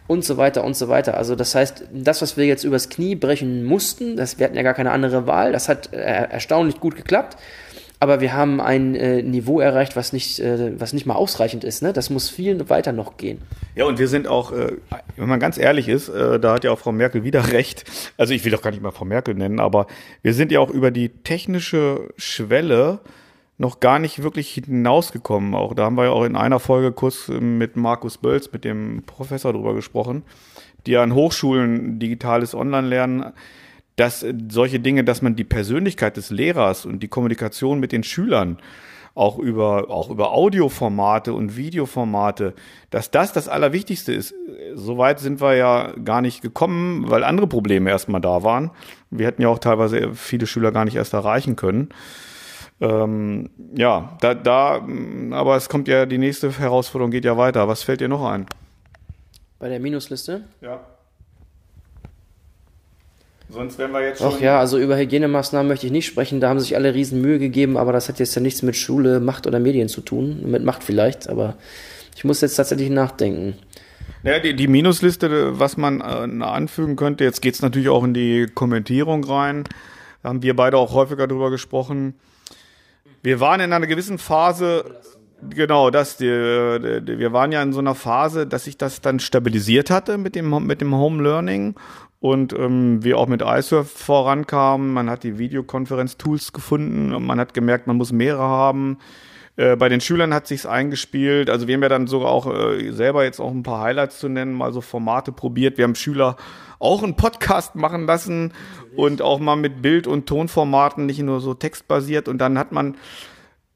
und 0.08 0.26
so 0.26 0.38
weiter 0.38 0.64
und 0.64 0.76
so 0.76 0.90
weiter. 0.90 1.16
Also 1.16 1.36
das 1.36 1.54
heißt, 1.54 1.84
das, 1.94 2.24
was 2.24 2.36
wir 2.36 2.46
jetzt 2.48 2.64
übers 2.64 2.90
Knie 2.90 3.14
brechen 3.14 3.64
mussten, 3.64 4.16
das, 4.18 4.40
wir 4.40 4.48
hatten 4.48 4.56
ja 4.56 4.64
gar 4.64 4.74
keine 4.74 4.90
andere 4.90 5.28
Wahl, 5.28 5.52
das 5.52 5.70
hat 5.70 5.94
äh, 5.94 5.98
erstaunlich 5.98 6.80
gut 6.80 6.96
geklappt 6.96 7.38
aber 8.00 8.20
wir 8.20 8.34
haben 8.34 8.60
ein 8.60 8.94
äh, 8.94 9.24
Niveau 9.24 9.60
erreicht, 9.60 9.96
was 9.96 10.12
nicht, 10.12 10.40
äh, 10.40 10.80
was 10.80 10.94
nicht 10.94 11.06
mal 11.06 11.16
ausreichend 11.16 11.64
ist. 11.64 11.82
Ne? 11.82 11.94
Das 11.94 12.10
muss 12.10 12.30
viel 12.30 12.70
weiter 12.70 12.92
noch 12.92 13.18
gehen. 13.18 13.42
Ja, 13.74 13.86
und 13.86 14.00
wir 14.00 14.08
sind 14.08 14.28
auch, 14.28 14.52
äh, 14.52 14.74
wenn 15.16 15.30
man 15.30 15.40
ganz 15.40 15.58
ehrlich 15.58 15.88
ist, 15.88 16.10
äh, 16.10 16.40
da 16.40 16.56
hat 16.56 16.66
ja 16.66 16.72
auch 16.72 16.80
Frau 16.80 16.92
Merkel 16.92 17.24
wieder 17.24 17.48
recht. 17.54 17.86
Also 18.18 18.34
ich 18.34 18.44
will 18.44 18.52
doch 18.52 18.62
gar 18.62 18.72
nicht 18.72 18.84
mal 18.84 18.92
Frau 18.92 19.06
Merkel 19.06 19.34
nennen, 19.34 19.60
aber 19.60 19.88
wir 20.22 20.34
sind 20.34 20.52
ja 20.52 20.60
auch 20.60 20.70
über 20.70 20.92
die 20.92 21.10
technische 21.10 22.10
Schwelle 22.18 23.00
noch 23.58 23.80
gar 23.80 24.00
nicht 24.00 24.22
wirklich 24.22 24.54
hinausgekommen. 24.54 25.56
Auch 25.56 25.74
da 25.74 25.86
haben 25.86 25.98
wir 25.98 26.06
ja 26.06 26.12
auch 26.12 26.26
in 26.26 26.36
einer 26.36 26.60
Folge 26.60 26.92
kurz 26.92 27.30
mit 27.30 27.78
Markus 27.78 28.18
Bölz, 28.18 28.52
mit 28.52 28.64
dem 28.66 29.04
Professor 29.06 29.54
drüber 29.54 29.74
gesprochen, 29.74 30.24
die 30.86 30.98
an 30.98 31.14
Hochschulen 31.14 32.00
digitales 32.00 32.54
Online-Lernen 32.54 33.34
dass 33.96 34.24
äh, 34.24 34.34
solche 34.50 34.80
Dinge, 34.80 35.04
dass 35.04 35.22
man 35.22 35.36
die 35.36 35.44
Persönlichkeit 35.44 36.18
des 36.18 36.30
Lehrers 36.30 36.86
und 36.86 37.02
die 37.02 37.08
Kommunikation 37.08 37.80
mit 37.80 37.92
den 37.92 38.04
Schülern 38.04 38.58
auch 39.14 39.40
über, 39.40 39.90
auch 39.90 40.10
über 40.10 40.34
Audioformate 40.34 41.34
und 41.34 41.56
Videoformate, 41.56 42.54
dass 42.90 43.12
das 43.12 43.32
das 43.32 43.48
Allerwichtigste 43.48 44.12
ist. 44.12 44.34
Soweit 44.74 45.22
sind 45.22 45.40
wir 45.40 45.56
ja 45.56 45.94
gar 46.04 46.22
nicht 46.22 46.42
gekommen, 46.42 47.10
weil 47.10 47.24
andere 47.24 47.48
Probleme 47.48 47.90
erstmal 47.90 48.20
da 48.20 48.44
waren. 48.44 48.72
Wir 49.12 49.26
hätten 49.28 49.42
ja 49.42 49.48
auch 49.48 49.60
teilweise 49.60 50.14
viele 50.14 50.48
Schüler 50.48 50.74
gar 50.74 50.84
nicht 50.84 50.98
erst 50.98 51.14
erreichen 51.14 51.56
können. 51.56 51.90
Ähm, 52.82 53.50
ja, 53.76 54.18
da, 54.22 54.34
da, 54.34 54.86
aber 55.32 55.56
es 55.56 55.70
kommt 55.70 55.88
ja, 55.88 56.06
die 56.06 56.18
nächste 56.18 56.52
Herausforderung 56.58 57.12
geht 57.12 57.26
ja 57.26 57.38
weiter. 57.38 57.68
Was 57.68 57.84
fällt 57.84 58.02
dir 58.02 58.10
noch 58.10 58.26
ein? 58.26 58.46
Bei 59.60 59.70
der 59.70 59.80
Minusliste? 59.80 60.44
Ja. 60.62 60.82
Sonst 63.48 63.78
wären 63.78 63.92
wir 63.92 64.02
jetzt 64.02 64.20
schon. 64.20 64.34
Ach 64.36 64.42
ja, 64.42 64.60
also 64.60 64.78
über 64.78 64.98
Hygienemaßnahmen 64.98 65.68
möchte 65.68 65.86
ich 65.86 65.92
nicht 65.92 66.08
sprechen. 66.08 66.42
Da 66.42 66.50
haben 66.50 66.60
sich 66.60 66.76
alle 66.76 66.94
riesen 66.94 67.22
Mühe 67.22 67.40
gegeben, 67.40 67.78
aber 67.78 67.94
das 67.94 68.10
hat 68.10 68.20
jetzt 68.20 68.36
ja 68.36 68.42
nichts 68.42 68.64
mit 68.64 68.76
Schule, 68.76 69.20
Macht 69.20 69.48
oder 69.48 69.60
Medien 69.60 69.88
zu 69.88 70.02
tun. 70.02 70.42
Mit 70.46 70.64
Macht 70.64 70.84
vielleicht, 70.84 71.30
aber 71.30 71.56
ich 72.16 72.26
muss 72.26 72.42
jetzt 72.42 72.56
tatsächlich 72.56 72.90
nachdenken. 72.90 73.56
Ja, 74.24 74.40
die, 74.40 74.56
die 74.56 74.68
Minusliste, 74.68 75.60
was 75.60 75.78
man 75.78 76.02
äh, 76.02 76.44
anfügen 76.44 76.96
könnte, 76.96 77.24
jetzt 77.24 77.42
geht 77.42 77.54
es 77.54 77.62
natürlich 77.62 77.90
auch 77.90 78.04
in 78.04 78.14
die 78.14 78.48
Kommentierung 78.54 79.24
rein. 79.24 79.64
Da 80.24 80.30
haben 80.30 80.42
wir 80.42 80.56
beide 80.56 80.78
auch 80.78 80.94
häufiger 80.94 81.28
drüber 81.28 81.52
gesprochen. 81.52 82.16
Wir 83.26 83.40
waren 83.40 83.60
in 83.60 83.74
einer 83.74 83.88
gewissen 83.88 84.20
Phase, 84.20 84.86
genau, 85.50 85.90
das, 85.90 86.16
die, 86.18 86.28
die, 86.28 87.18
wir 87.18 87.34
waren 87.34 87.52
ja 87.52 87.64
in 87.64 87.74
so 87.74 87.80
einer 87.80 87.96
Phase, 87.96 88.46
dass 88.46 88.66
sich 88.66 88.78
das 88.78 89.02
dann 89.02 89.20
stabilisiert 89.20 89.90
hatte 89.90 90.20
mit 90.20 90.36
dem, 90.36 90.68
mit 90.68 90.80
dem 90.80 90.94
Home 90.94 91.24
Learning 91.24 91.74
und 92.20 92.54
ähm, 92.54 93.04
wir 93.04 93.18
auch 93.18 93.26
mit 93.26 93.42
iSurf 93.42 93.90
vorankamen. 93.90 94.94
Man 94.94 95.10
hat 95.10 95.24
die 95.24 95.40
Videokonferenz-Tools 95.40 96.54
gefunden 96.54 97.16
und 97.16 97.26
man 97.26 97.40
hat 97.40 97.56
gemerkt, 97.56 97.88
man 97.88 97.98
muss 97.98 98.12
mehrere 98.12 98.44
haben. 98.44 99.00
Äh, 99.56 99.76
bei 99.76 99.90
den 99.90 100.02
Schülern 100.02 100.32
hat 100.32 100.46
sich's 100.46 100.68
eingespielt. 100.68 101.50
Also 101.50 101.68
wir 101.68 101.74
haben 101.74 101.82
ja 101.82 101.90
dann 101.90 102.06
sogar 102.06 102.30
auch 102.30 102.46
äh, 102.46 102.92
selber 102.92 103.24
jetzt 103.24 103.40
auch 103.40 103.50
ein 103.50 103.64
paar 103.64 103.82
Highlights 103.82 104.20
zu 104.20 104.30
nennen, 104.30 104.54
mal 104.54 104.72
so 104.72 104.82
Formate 104.82 105.32
probiert. 105.32 105.80
Wir 105.80 105.86
haben 105.86 105.96
Schüler 105.96 106.36
auch 106.78 107.04
einen 107.04 107.16
Podcast 107.16 107.76
machen 107.76 108.06
lassen. 108.06 108.54
Und 108.96 109.22
auch 109.22 109.40
mal 109.40 109.56
mit 109.56 109.82
Bild- 109.82 110.08
und 110.08 110.26
Tonformaten, 110.28 111.06
nicht 111.06 111.20
nur 111.20 111.40
so 111.40 111.54
textbasiert. 111.54 112.28
Und 112.28 112.40
dann 112.40 112.58
hat 112.58 112.72
man 112.72 112.96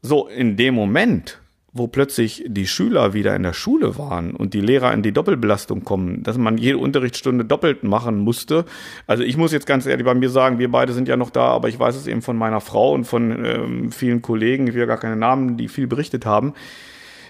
so 0.02 0.28
in 0.28 0.58
dem 0.58 0.76
Moment 0.76 1.40
wo 1.72 1.88
plötzlich 1.88 2.44
die 2.48 2.68
Schüler 2.68 3.14
wieder 3.14 3.36
in 3.36 3.44
der 3.44 3.54
Schule 3.54 3.98
waren 3.98 4.36
und 4.36 4.54
die 4.54 4.62
Lehrer 4.62 4.94
in 4.94 5.04
die 5.04 5.12
Doppelbelastung 5.12 5.84
kommen, 5.84 6.24
dass 6.24 6.38
man 6.38 6.58
jede 6.58 6.78
Unterrichtsstunde 6.78 7.46
doppelt 7.46 7.84
machen 7.84 8.20
musste. 8.20 8.66
Also 9.06 9.24
ich 9.24 9.38
muss 9.38 9.52
jetzt 9.52 9.68
ganz 9.68 9.86
ehrlich 9.86 10.06
bei 10.06 10.16
mir 10.16 10.30
sagen, 10.30 10.58
wir 10.58 10.72
beide 10.72 10.94
sind 10.94 11.08
ja 11.08 11.16
noch 11.16 11.30
da, 11.30 11.48
aber 11.50 11.70
ich 11.70 11.80
weiß 11.80 11.96
es 11.96 12.08
eben 12.08 12.22
von 12.22 12.38
meiner 12.38 12.62
Frau 12.62 12.94
und 12.94 13.06
von 13.06 13.46
ähm, 13.46 13.92
vielen 13.92 14.22
Kollegen, 14.22 14.68
ich 14.68 14.74
will 14.74 14.82
ja 14.82 14.88
gar 14.88 14.98
keine 14.98 15.16
Namen, 15.16 15.58
die 15.58 15.68
viel 15.68 15.88
berichtet 15.88 16.26
haben. 16.26 16.54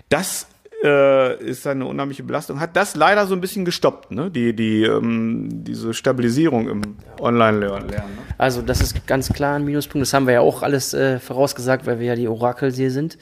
Das 0.07 0.47
äh, 0.83 1.43
ist 1.43 1.67
eine 1.67 1.85
unheimliche 1.85 2.23
Belastung. 2.23 2.59
Hat 2.59 2.75
das 2.75 2.95
leider 2.95 3.27
so 3.27 3.33
ein 3.33 3.41
bisschen 3.41 3.65
gestoppt, 3.65 4.11
ne? 4.11 4.31
Die, 4.31 4.55
die, 4.55 4.83
ähm, 4.83 5.49
diese 5.63 5.93
Stabilisierung 5.93 6.69
im 6.69 6.81
Online-Lernen. 7.19 7.87
Ne? 7.87 8.03
Also 8.37 8.61
das 8.61 8.81
ist 8.81 9.05
ganz 9.05 9.29
klar 9.33 9.55
ein 9.55 9.65
Minuspunkt. 9.65 10.01
Das 10.01 10.13
haben 10.13 10.25
wir 10.25 10.35
ja 10.35 10.41
auch 10.41 10.63
alles 10.63 10.93
äh, 10.93 11.19
vorausgesagt, 11.19 11.85
weil 11.85 11.99
wir 11.99 12.07
ja 12.07 12.15
die 12.15 12.29
Orakel 12.29 12.71
hier 12.71 12.91
sind. 12.91 13.17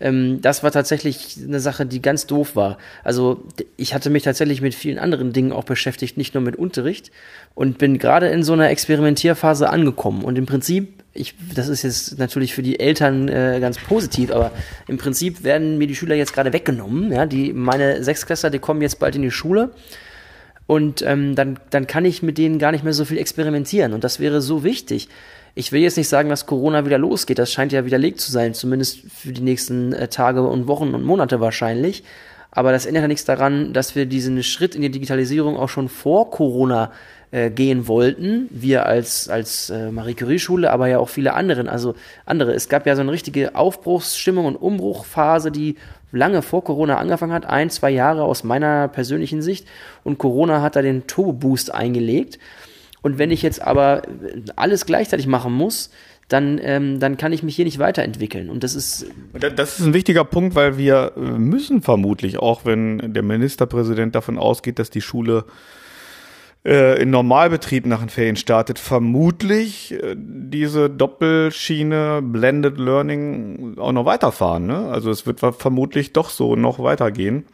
Ähm, 0.00 0.40
das 0.40 0.62
war 0.62 0.70
tatsächlich 0.70 1.38
eine 1.46 1.60
Sache, 1.60 1.84
die 1.84 2.00
ganz 2.00 2.26
doof 2.26 2.56
war. 2.56 2.78
Also 3.02 3.44
ich 3.76 3.94
hatte 3.94 4.08
mich 4.08 4.22
tatsächlich 4.22 4.62
mit 4.62 4.74
vielen 4.74 4.98
anderen 4.98 5.34
Dingen 5.34 5.52
auch 5.52 5.64
beschäftigt, 5.64 6.16
nicht 6.16 6.32
nur 6.32 6.42
mit 6.42 6.56
Unterricht 6.56 7.10
und 7.54 7.76
bin 7.76 7.98
gerade 7.98 8.28
in 8.28 8.42
so 8.42 8.54
einer 8.54 8.70
Experimentierphase 8.70 9.68
angekommen. 9.68 10.24
Und 10.24 10.38
im 10.38 10.46
Prinzip 10.46 11.03
ich, 11.14 11.34
das 11.54 11.68
ist 11.68 11.82
jetzt 11.82 12.18
natürlich 12.18 12.54
für 12.54 12.62
die 12.62 12.80
Eltern 12.80 13.28
äh, 13.28 13.58
ganz 13.60 13.78
positiv, 13.78 14.32
aber 14.32 14.50
im 14.88 14.98
Prinzip 14.98 15.44
werden 15.44 15.78
mir 15.78 15.86
die 15.86 15.94
Schüler 15.94 16.16
jetzt 16.16 16.32
gerade 16.32 16.52
weggenommen. 16.52 17.12
Ja, 17.12 17.24
die, 17.24 17.52
meine 17.52 18.02
Sechsklässler, 18.02 18.50
die 18.50 18.58
kommen 18.58 18.82
jetzt 18.82 18.98
bald 18.98 19.14
in 19.14 19.22
die 19.22 19.30
Schule 19.30 19.70
und 20.66 21.02
ähm, 21.02 21.36
dann, 21.36 21.60
dann 21.70 21.86
kann 21.86 22.04
ich 22.04 22.22
mit 22.22 22.36
denen 22.36 22.58
gar 22.58 22.72
nicht 22.72 22.82
mehr 22.82 22.92
so 22.92 23.04
viel 23.04 23.18
experimentieren 23.18 23.92
und 23.92 24.02
das 24.02 24.18
wäre 24.18 24.42
so 24.42 24.64
wichtig. 24.64 25.08
Ich 25.54 25.70
will 25.70 25.82
jetzt 25.82 25.96
nicht 25.96 26.08
sagen, 26.08 26.30
dass 26.30 26.46
Corona 26.46 26.84
wieder 26.84 26.98
losgeht, 26.98 27.38
das 27.38 27.52
scheint 27.52 27.70
ja 27.70 27.84
widerlegt 27.84 28.20
zu 28.20 28.32
sein, 28.32 28.54
zumindest 28.54 29.02
für 29.08 29.32
die 29.32 29.40
nächsten 29.42 29.92
äh, 29.92 30.08
Tage 30.08 30.42
und 30.42 30.66
Wochen 30.66 30.94
und 30.94 31.04
Monate 31.04 31.38
wahrscheinlich. 31.38 32.02
Aber 32.50 32.72
das 32.72 32.86
ändert 32.86 33.02
ja 33.02 33.08
nichts 33.08 33.24
daran, 33.24 33.72
dass 33.72 33.94
wir 33.94 34.06
diesen 34.06 34.42
Schritt 34.42 34.74
in 34.74 34.82
die 34.82 34.90
Digitalisierung 34.90 35.56
auch 35.56 35.68
schon 35.68 35.88
vor 35.88 36.30
Corona 36.30 36.92
äh, 37.34 37.50
gehen 37.50 37.88
wollten. 37.88 38.46
Wir 38.50 38.86
als, 38.86 39.28
als 39.28 39.68
äh, 39.68 39.90
Marie 39.90 40.14
Curie-Schule, 40.14 40.70
aber 40.70 40.86
ja 40.86 41.00
auch 41.00 41.08
viele 41.08 41.34
anderen, 41.34 41.68
also 41.68 41.96
andere. 42.26 42.54
Es 42.54 42.68
gab 42.68 42.86
ja 42.86 42.94
so 42.94 43.00
eine 43.00 43.10
richtige 43.10 43.56
Aufbruchsstimmung 43.56 44.46
und 44.46 44.54
Umbruchphase, 44.54 45.50
die 45.50 45.74
lange 46.12 46.42
vor 46.42 46.62
Corona 46.62 46.96
angefangen 46.96 47.32
hat, 47.32 47.44
ein, 47.44 47.70
zwei 47.70 47.90
Jahre 47.90 48.22
aus 48.22 48.44
meiner 48.44 48.86
persönlichen 48.86 49.42
Sicht. 49.42 49.66
Und 50.04 50.18
Corona 50.18 50.62
hat 50.62 50.76
da 50.76 50.82
den 50.82 51.08
Turbo-Boost 51.08 51.74
eingelegt. 51.74 52.38
Und 53.02 53.18
wenn 53.18 53.32
ich 53.32 53.42
jetzt 53.42 53.60
aber 53.60 54.02
alles 54.54 54.86
gleichzeitig 54.86 55.26
machen 55.26 55.52
muss, 55.52 55.90
dann, 56.28 56.60
ähm, 56.62 57.00
dann 57.00 57.16
kann 57.16 57.32
ich 57.32 57.42
mich 57.42 57.56
hier 57.56 57.64
nicht 57.64 57.80
weiterentwickeln. 57.80 58.48
Und 58.48 58.62
das 58.62 58.76
ist. 58.76 59.06
Das 59.56 59.80
ist 59.80 59.84
ein 59.84 59.92
wichtiger 59.92 60.24
Punkt, 60.24 60.54
weil 60.54 60.78
wir 60.78 61.10
müssen 61.16 61.82
vermutlich, 61.82 62.38
auch 62.38 62.64
wenn 62.64 63.12
der 63.12 63.24
Ministerpräsident 63.24 64.14
davon 64.14 64.38
ausgeht, 64.38 64.78
dass 64.78 64.90
die 64.90 65.00
Schule 65.00 65.46
äh, 66.64 67.00
in 67.00 67.10
Normalbetrieb 67.10 67.86
nach 67.86 68.00
den 68.00 68.08
Ferien 68.08 68.36
startet, 68.36 68.78
vermutlich 68.78 69.92
äh, 69.92 70.14
diese 70.16 70.88
Doppelschiene 70.88 72.20
Blended 72.22 72.78
Learning 72.78 73.76
auch 73.78 73.92
noch 73.92 74.06
weiterfahren. 74.06 74.66
Ne? 74.66 74.88
Also 74.90 75.10
es 75.10 75.26
wird 75.26 75.40
vermutlich 75.40 76.12
doch 76.12 76.30
so 76.30 76.56
noch 76.56 76.78
weitergehen. 76.78 77.44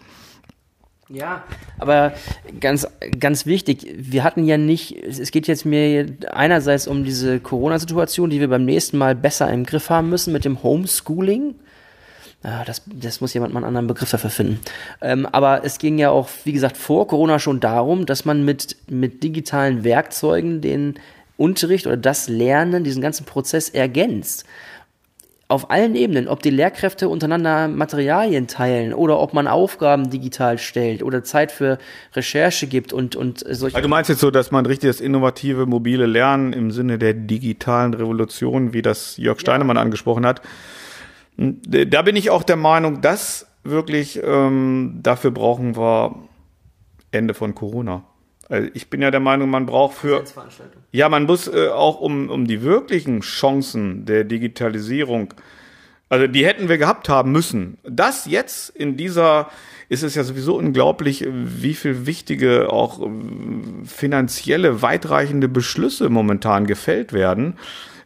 Ja, 1.13 1.43
aber 1.79 2.13
ganz, 2.61 2.87
ganz 3.19 3.45
wichtig, 3.45 3.85
wir 3.97 4.23
hatten 4.23 4.45
ja 4.45 4.57
nicht, 4.57 4.97
es 4.97 5.33
geht 5.33 5.49
jetzt 5.49 5.65
mir 5.65 6.07
einerseits 6.31 6.87
um 6.87 7.03
diese 7.03 7.41
Corona-Situation, 7.41 8.31
die 8.31 8.39
wir 8.39 8.47
beim 8.47 8.65
nächsten 8.65 8.97
Mal 8.97 9.17
besser 9.17 9.53
im 9.53 9.65
Griff 9.65 9.91
haben 9.91 10.09
müssen 10.09 10.33
mit 10.33 10.45
dem 10.45 10.63
Homeschooling. 10.63 11.57
Ah, 12.43 12.65
das, 12.65 12.83
das 12.87 13.21
muss 13.21 13.35
jemand 13.35 13.53
mal 13.53 13.59
einen 13.59 13.67
anderen 13.67 13.87
Begriff 13.87 14.11
dafür 14.11 14.31
finden. 14.31 14.61
Ähm, 15.03 15.27
aber 15.27 15.63
es 15.65 15.79
ging 15.79 15.99
ja 15.99 16.11
auch, 16.11 16.29
wie 16.45 16.53
gesagt, 16.53 16.77
vor 16.77 17.07
Corona 17.07 17.39
schon 17.39 17.61
darum, 17.61 18.07
dass 18.07 18.25
man 18.25 18.45
mit, 18.45 18.77
mit 18.89 19.23
digitalen 19.23 19.85
Werkzeugen 19.85 20.63
den 20.63 20.95
Unterricht 21.37 21.87
oder 21.87 21.99
das 21.99 22.29
Lernen, 22.29 22.83
diesen 22.85 23.03
ganzen 23.03 23.27
Prozess 23.27 23.69
ergänzt 23.69 24.47
auf 25.51 25.69
allen 25.69 25.97
Ebenen, 25.97 26.29
ob 26.29 26.43
die 26.43 26.51
Lehrkräfte 26.51 27.09
untereinander 27.09 27.67
Materialien 27.67 28.47
teilen 28.47 28.95
oder 28.95 29.19
ob 29.19 29.35
man 29.35 29.49
Aufgaben 29.49 30.09
digital 30.09 30.59
stellt 30.59 31.03
oder 31.03 31.25
Zeit 31.25 31.51
für 31.51 31.79
Recherche 32.15 32.69
gibt 32.69 32.93
und, 32.93 33.17
und 33.17 33.41
solche. 33.41 33.75
Also 33.75 33.83
du 33.83 33.89
meinst 33.89 34.09
jetzt 34.09 34.21
so, 34.21 34.31
dass 34.31 34.53
man 34.53 34.65
richtig 34.65 34.89
das 34.89 35.01
innovative 35.01 35.67
mobile 35.67 36.07
Lernen 36.07 36.53
im 36.53 36.71
Sinne 36.71 36.99
der 36.99 37.15
digitalen 37.15 37.95
Revolution, 37.95 38.73
wie 38.73 38.81
das 38.81 39.17
Jörg 39.17 39.41
Steinemann 39.41 39.77
ja. 39.77 39.83
angesprochen 39.83 40.25
hat, 40.25 40.41
da 41.41 42.03
bin 42.03 42.17
ich 42.17 42.29
auch 42.31 42.43
der 42.43 42.57
Meinung, 42.57 43.01
dass 43.01 43.47
wirklich 43.65 44.21
ähm, 44.23 45.01
dafür 45.03 45.31
brauchen 45.31 45.75
wir 45.77 46.17
Ende 47.13 47.33
von 47.33 47.55
Corona. 47.55 48.05
Also 48.49 48.69
ich 48.75 48.91
bin 48.91 49.01
ja 49.01 49.11
der 49.11 49.21
Meinung, 49.21 49.49
man 49.49 49.65
braucht 49.65 49.95
für 49.95 50.25
ja, 50.93 51.09
man 51.09 51.25
muss 51.25 51.49
äh, 51.49 51.69
auch 51.69 52.01
um 52.01 52.29
um 52.29 52.47
die 52.47 52.63
wirklichen 52.63 53.21
Chancen 53.21 54.05
der 54.05 54.25
Digitalisierung, 54.25 55.33
also 56.11 56.27
die 56.27 56.45
hätten 56.45 56.69
wir 56.69 56.77
gehabt 56.77 57.09
haben 57.09 57.33
müssen. 57.33 57.79
Das 57.85 58.27
jetzt 58.27 58.71
in 58.71 58.97
dieser 58.97 59.49
ist 59.89 60.03
es 60.03 60.15
ja 60.15 60.25
sowieso 60.25 60.57
unglaublich, 60.57 61.27
wie 61.27 61.75
viel 61.75 62.07
wichtige 62.07 62.71
auch 62.71 63.01
äh, 63.01 63.09
finanzielle 63.85 64.83
weitreichende 64.83 65.49
Beschlüsse 65.49 66.11
momentan 66.11 66.67
gefällt 66.67 67.15
werden 67.15 67.57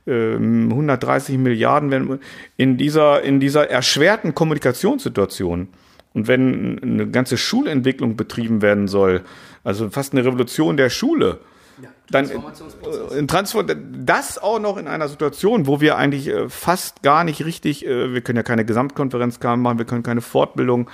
130 0.06 1.34
ähm, 1.34 1.42
Milliarden 1.42 1.90
wenn 1.90 2.18
in 2.56 2.76
dieser, 2.76 3.22
in 3.22 3.40
dieser 3.40 3.70
erschwerten 3.70 4.34
Kommunikationssituation. 4.34 5.68
Und 6.12 6.28
wenn 6.28 6.80
eine 6.82 7.08
ganze 7.08 7.36
Schulentwicklung 7.36 8.16
betrieben 8.16 8.62
werden 8.62 8.86
soll, 8.86 9.22
also 9.64 9.90
fast 9.90 10.12
eine 10.12 10.24
Revolution 10.24 10.76
der 10.76 10.90
Schule, 10.90 11.40
ja, 11.82 11.88
dann 12.10 12.30
äh, 12.30 13.26
Transform 13.26 13.66
das 14.04 14.38
auch 14.38 14.60
noch 14.60 14.76
in 14.76 14.86
einer 14.86 15.08
Situation, 15.08 15.66
wo 15.66 15.80
wir 15.80 15.96
eigentlich 15.96 16.28
äh, 16.28 16.48
fast 16.48 17.02
gar 17.02 17.24
nicht 17.24 17.44
richtig, 17.44 17.84
äh, 17.84 18.12
wir 18.12 18.20
können 18.20 18.36
ja 18.36 18.42
keine 18.44 18.64
Gesamtkonferenz 18.64 19.40
machen, 19.42 19.78
wir 19.78 19.86
können 19.86 20.04
keine 20.04 20.20
Fortbildung. 20.20 20.88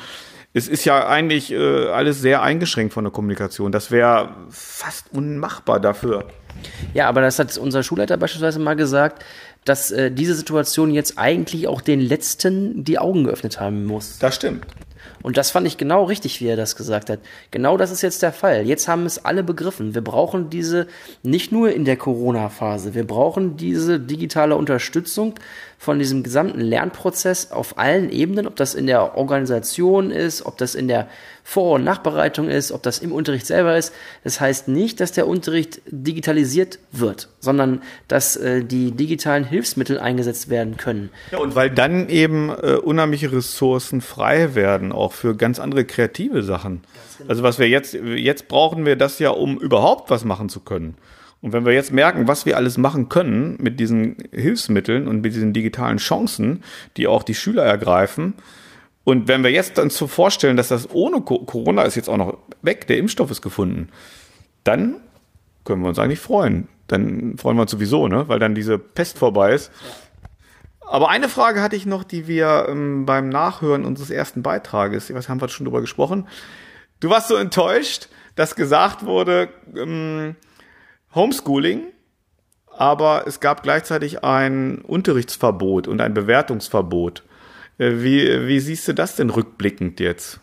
Es 0.52 0.66
ist 0.66 0.85
ja 0.85 1.07
eigentlich 1.07 1.52
äh, 1.52 1.88
alles 1.88 2.21
sehr 2.21 2.42
eingeschränkt 2.42 2.92
von 2.92 3.04
der 3.04 3.12
Kommunikation. 3.12 3.71
Das 3.71 3.92
wäre 3.92 4.35
fast 4.49 5.12
unmachbar 5.12 5.78
dafür. 5.78 6.25
Ja, 6.92 7.09
aber 7.09 7.21
das 7.21 7.38
hat 7.38 7.57
unser 7.57 7.85
Schulleiter 7.85 8.16
beispielsweise 8.16 8.59
mal 8.59 8.75
gesagt, 8.75 9.25
dass 9.64 9.92
äh, 9.92 10.11
diese 10.11 10.35
Situation 10.35 10.90
jetzt 10.90 11.19
eigentlich 11.19 11.69
auch 11.69 11.80
den 11.80 12.00
Letzten 12.00 12.83
die 12.83 12.99
Augen 12.99 13.25
geöffnet 13.25 13.61
haben 13.61 13.85
muss. 13.85 14.19
Das 14.19 14.35
stimmt. 14.35 14.66
Und 15.23 15.37
das 15.37 15.50
fand 15.50 15.66
ich 15.66 15.76
genau 15.76 16.04
richtig, 16.04 16.40
wie 16.40 16.47
er 16.47 16.57
das 16.57 16.76
gesagt 16.76 17.11
hat. 17.11 17.21
Genau 17.50 17.76
das 17.76 17.90
ist 17.90 18.02
jetzt 18.02 18.23
der 18.23 18.33
Fall. 18.33 18.66
Jetzt 18.66 18.88
haben 18.88 19.07
es 19.07 19.25
alle 19.25 19.42
begriffen. 19.42 19.95
Wir 19.95 20.02
brauchen 20.02 20.50
diese 20.50 20.87
nicht 21.23 21.52
nur 21.52 21.73
in 21.73 21.85
der 21.85 21.97
Corona-Phase, 21.97 22.95
wir 22.95 23.07
brauchen 23.07 23.57
diese 23.57 24.00
digitale 24.00 24.57
Unterstützung 24.57 25.35
von 25.80 25.99
diesem 25.99 26.22
gesamten 26.22 26.60
Lernprozess 26.60 27.52
auf 27.52 27.78
allen 27.78 28.10
Ebenen, 28.10 28.46
ob 28.46 28.54
das 28.54 28.75
in 28.75 28.87
der 28.87 29.16
Organisation 29.16 30.10
ist, 30.10 30.44
ob 30.44 30.58
das 30.58 30.75
in 30.75 30.88
der 30.88 31.08
Vor- 31.42 31.76
und 31.76 31.84
Nachbereitung 31.84 32.50
ist, 32.50 32.70
ob 32.70 32.82
das 32.82 32.99
im 32.99 33.12
Unterricht 33.12 33.46
selber 33.46 33.78
ist. 33.78 33.94
Das 34.22 34.42
heißt 34.42 34.68
nicht, 34.68 35.00
dass 35.00 35.12
der 35.12 35.26
Unterricht 35.26 35.80
digitalisiert 35.87 36.80
wird, 36.92 37.30
sondern 37.40 37.80
dass 38.08 38.37
äh, 38.37 38.62
die 38.62 38.92
digitalen 38.92 39.44
Hilfsmittel 39.44 39.99
eingesetzt 39.99 40.50
werden 40.50 40.76
können. 40.76 41.08
Ja, 41.32 41.38
und 41.38 41.54
weil 41.54 41.70
dann 41.70 42.10
eben 42.10 42.50
äh, 42.50 42.75
unheimliche 42.75 43.32
Ressourcen 43.32 44.02
frei 44.02 44.54
werden, 44.54 44.92
auch 44.92 45.14
für 45.14 45.34
ganz 45.34 45.58
andere 45.58 45.87
kreative 45.87 46.42
Sachen. 46.42 46.82
Genau. 47.16 47.30
Also 47.30 47.42
was 47.42 47.58
wir 47.58 47.70
jetzt, 47.70 47.94
jetzt 47.94 48.49
brauchen 48.49 48.84
wir 48.84 48.96
das 48.96 49.18
ja, 49.18 49.30
um 49.30 49.58
überhaupt 49.58 50.10
was 50.10 50.26
machen 50.26 50.50
zu 50.50 50.60
können. 50.60 50.99
Und 51.42 51.52
wenn 51.52 51.64
wir 51.64 51.73
jetzt 51.73 51.92
merken, 51.92 52.28
was 52.28 52.44
wir 52.44 52.56
alles 52.56 52.76
machen 52.76 53.09
können 53.09 53.56
mit 53.61 53.80
diesen 53.80 54.16
Hilfsmitteln 54.32 55.09
und 55.09 55.23
mit 55.23 55.35
diesen 55.35 55.52
digitalen 55.52 55.97
Chancen, 55.97 56.62
die 56.97 57.06
auch 57.06 57.23
die 57.23 57.35
Schüler 57.35 57.64
ergreifen, 57.64 58.35
und 59.04 59.28
wenn 59.28 59.42
wir 59.42 59.50
jetzt 59.50 59.78
dann 59.78 59.90
so 59.90 60.06
vorstellen, 60.06 60.56
dass 60.56 60.68
das 60.68 60.90
ohne 60.90 61.23
Corona 61.23 61.82
ist 61.82 61.94
jetzt 61.94 62.09
auch 62.09 62.18
noch 62.18 62.37
weg, 62.62 62.87
der 62.87 62.99
Impfstoff 62.99 63.30
ist 63.30 63.40
gefunden, 63.40 63.88
dann 64.62 64.97
können 65.64 65.82
wir 65.82 65.88
uns 65.88 65.99
eigentlich 65.99 66.20
freuen. 66.20 66.68
Dann 66.87 67.37
freuen 67.38 67.56
wir 67.56 67.62
uns 67.62 67.70
sowieso, 67.70 68.09
ne? 68.09 68.28
weil 68.28 68.38
dann 68.38 68.54
diese 68.54 68.78
Pest 68.78 69.18
vorbei 69.18 69.54
ist. 69.54 69.73
Aber 70.80 71.09
eine 71.09 71.28
Frage 71.28 71.62
hatte 71.62 71.76
ich 71.76 71.87
noch, 71.87 72.04
die 72.04 72.26
wir 72.26 72.66
ähm, 72.68 73.06
beim 73.06 73.28
Nachhören 73.28 73.85
unseres 73.85 74.11
ersten 74.11 74.42
Beitrages, 74.42 75.12
was 75.14 75.28
haben 75.28 75.40
wir 75.40 75.49
schon 75.49 75.64
drüber 75.64 75.80
gesprochen? 75.80 76.26
Du 76.99 77.09
warst 77.09 77.28
so 77.28 77.37
enttäuscht, 77.37 78.09
dass 78.35 78.56
gesagt 78.56 79.04
wurde, 79.06 79.49
ähm, 79.76 80.35
Homeschooling, 81.14 81.88
aber 82.76 83.24
es 83.26 83.40
gab 83.40 83.62
gleichzeitig 83.62 84.22
ein 84.22 84.78
Unterrichtsverbot 84.78 85.88
und 85.88 86.00
ein 86.00 86.14
Bewertungsverbot. 86.14 87.24
Äh, 87.78 88.02
wie, 88.02 88.46
wie 88.46 88.60
siehst 88.60 88.86
du 88.88 88.94
das 88.94 89.16
denn 89.16 89.30
rückblickend 89.30 90.00
jetzt? 90.00 90.40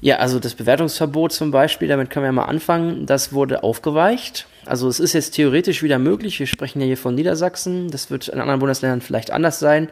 Ja, 0.00 0.16
also 0.16 0.38
das 0.38 0.54
Bewertungsverbot 0.54 1.32
zum 1.32 1.50
Beispiel, 1.50 1.88
damit 1.88 2.10
können 2.10 2.24
wir 2.24 2.32
mal 2.32 2.44
anfangen, 2.44 3.06
das 3.06 3.32
wurde 3.32 3.64
aufgeweicht. 3.64 4.46
Also 4.64 4.86
es 4.86 5.00
ist 5.00 5.12
jetzt 5.12 5.32
theoretisch 5.32 5.82
wieder 5.82 5.98
möglich, 5.98 6.38
wir 6.38 6.46
sprechen 6.46 6.80
ja 6.80 6.86
hier 6.86 6.96
von 6.96 7.16
Niedersachsen, 7.16 7.90
das 7.90 8.10
wird 8.10 8.28
in 8.28 8.38
anderen 8.40 8.60
Bundesländern 8.60 9.00
vielleicht 9.00 9.32
anders 9.32 9.58
sein, 9.58 9.88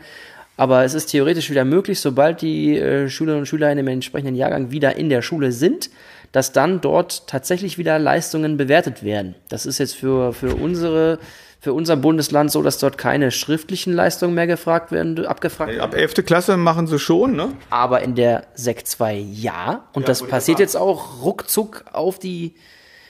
aber 0.56 0.84
es 0.84 0.94
ist 0.94 1.06
theoretisch 1.06 1.50
wieder 1.50 1.64
möglich, 1.64 1.98
sobald 1.98 2.40
die 2.40 2.78
äh, 2.78 3.08
Schülerinnen 3.08 3.42
und 3.42 3.46
Schüler 3.46 3.70
in 3.70 3.78
dem 3.78 3.88
entsprechenden 3.88 4.36
Jahrgang 4.36 4.70
wieder 4.70 4.96
in 4.96 5.08
der 5.08 5.22
Schule 5.22 5.50
sind, 5.50 5.90
dass 6.32 6.52
dann 6.52 6.80
dort 6.80 7.26
tatsächlich 7.26 7.78
wieder 7.78 7.98
Leistungen 7.98 8.56
bewertet 8.56 9.02
werden. 9.02 9.34
Das 9.48 9.66
ist 9.66 9.78
jetzt 9.78 9.94
für, 9.94 10.32
für 10.32 10.54
unsere 10.54 11.18
für 11.58 11.72
unser 11.72 11.96
Bundesland 11.96 12.52
so, 12.52 12.62
dass 12.62 12.78
dort 12.78 12.96
keine 12.96 13.32
schriftlichen 13.32 13.92
Leistungen 13.92 14.34
mehr 14.34 14.46
gefragt 14.46 14.92
werden, 14.92 15.26
abgefragt 15.26 15.72
werden. 15.72 15.80
Ab 15.80 15.96
11. 15.96 16.24
Klasse 16.24 16.56
machen 16.56 16.86
sie 16.86 17.00
schon, 17.00 17.34
ne? 17.34 17.48
Aber 17.70 18.02
in 18.02 18.14
der 18.14 18.46
Sek 18.54 18.86
2 18.86 19.16
ja. 19.16 19.88
Und 19.92 20.02
ja, 20.02 20.06
das 20.06 20.22
passiert 20.22 20.60
jetzt 20.60 20.76
auch 20.76 21.22
ruckzuck 21.22 21.84
auf 21.92 22.20
die 22.20 22.54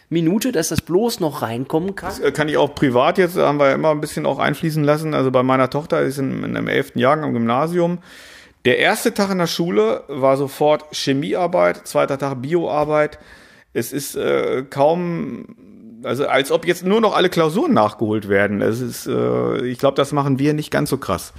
Minute, 0.08 0.52
dass 0.52 0.68
das 0.68 0.80
bloß 0.80 1.20
noch 1.20 1.42
reinkommen 1.42 1.96
kann. 1.96 2.08
Das 2.08 2.20
äh, 2.20 2.32
kann 2.32 2.48
ich 2.48 2.56
auch 2.56 2.74
privat 2.74 3.18
jetzt, 3.18 3.36
haben 3.36 3.58
wir 3.58 3.72
immer 3.72 3.90
ein 3.90 4.00
bisschen 4.00 4.24
auch 4.24 4.38
einfließen 4.38 4.84
lassen. 4.84 5.14
Also 5.14 5.30
bei 5.30 5.42
meiner 5.42 5.68
Tochter 5.68 6.00
ist 6.00 6.18
in, 6.18 6.44
in 6.44 6.56
einem 6.56 6.68
11. 6.68 6.92
Jahrgang 6.94 7.24
am 7.24 7.32
Gymnasium 7.34 7.98
der 8.66 8.78
erste 8.78 9.14
Tag 9.14 9.30
in 9.30 9.38
der 9.38 9.46
Schule 9.46 10.02
war 10.08 10.36
sofort 10.36 10.84
Chemiearbeit, 10.92 11.86
zweiter 11.86 12.18
Tag 12.18 12.42
Bioarbeit. 12.42 13.20
Es 13.72 13.92
ist 13.92 14.16
äh, 14.16 14.64
kaum, 14.68 15.56
also 16.02 16.26
als 16.26 16.50
ob 16.50 16.66
jetzt 16.66 16.84
nur 16.84 17.00
noch 17.00 17.14
alle 17.14 17.28
Klausuren 17.30 17.72
nachgeholt 17.72 18.28
werden. 18.28 18.62
Es 18.62 18.80
ist, 18.80 19.06
äh, 19.06 19.64
ich 19.64 19.78
glaube, 19.78 19.94
das 19.94 20.10
machen 20.10 20.40
wir 20.40 20.52
nicht 20.52 20.72
ganz 20.72 20.90
so 20.90 20.98
krass. 20.98 21.32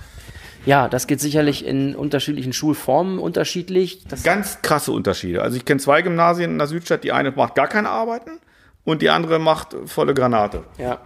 Ja, 0.66 0.88
das 0.88 1.06
geht 1.06 1.20
sicherlich 1.20 1.66
in 1.66 1.96
unterschiedlichen 1.96 2.54
Schulformen 2.54 3.20
unterschiedlich. 3.20 4.06
Das 4.08 4.24
Ganz 4.24 4.62
krasse 4.62 4.94
Unterschiede. 4.94 5.42
Also 5.42 5.58
ich 5.58 5.66
kenne 5.66 5.82
zwei 5.82 6.02
Gymnasien 6.02 6.52
in 6.52 6.58
der 6.58 6.68
Südstadt. 6.68 7.04
Die 7.04 7.12
eine 7.12 7.32
macht 7.32 7.56
gar 7.56 7.68
keine 7.68 7.90
Arbeiten 7.90 8.40
und 8.86 9.02
die 9.02 9.10
andere 9.10 9.40
macht 9.40 9.76
volle 9.86 10.14
Granate. 10.14 10.64
Ja. 10.78 11.00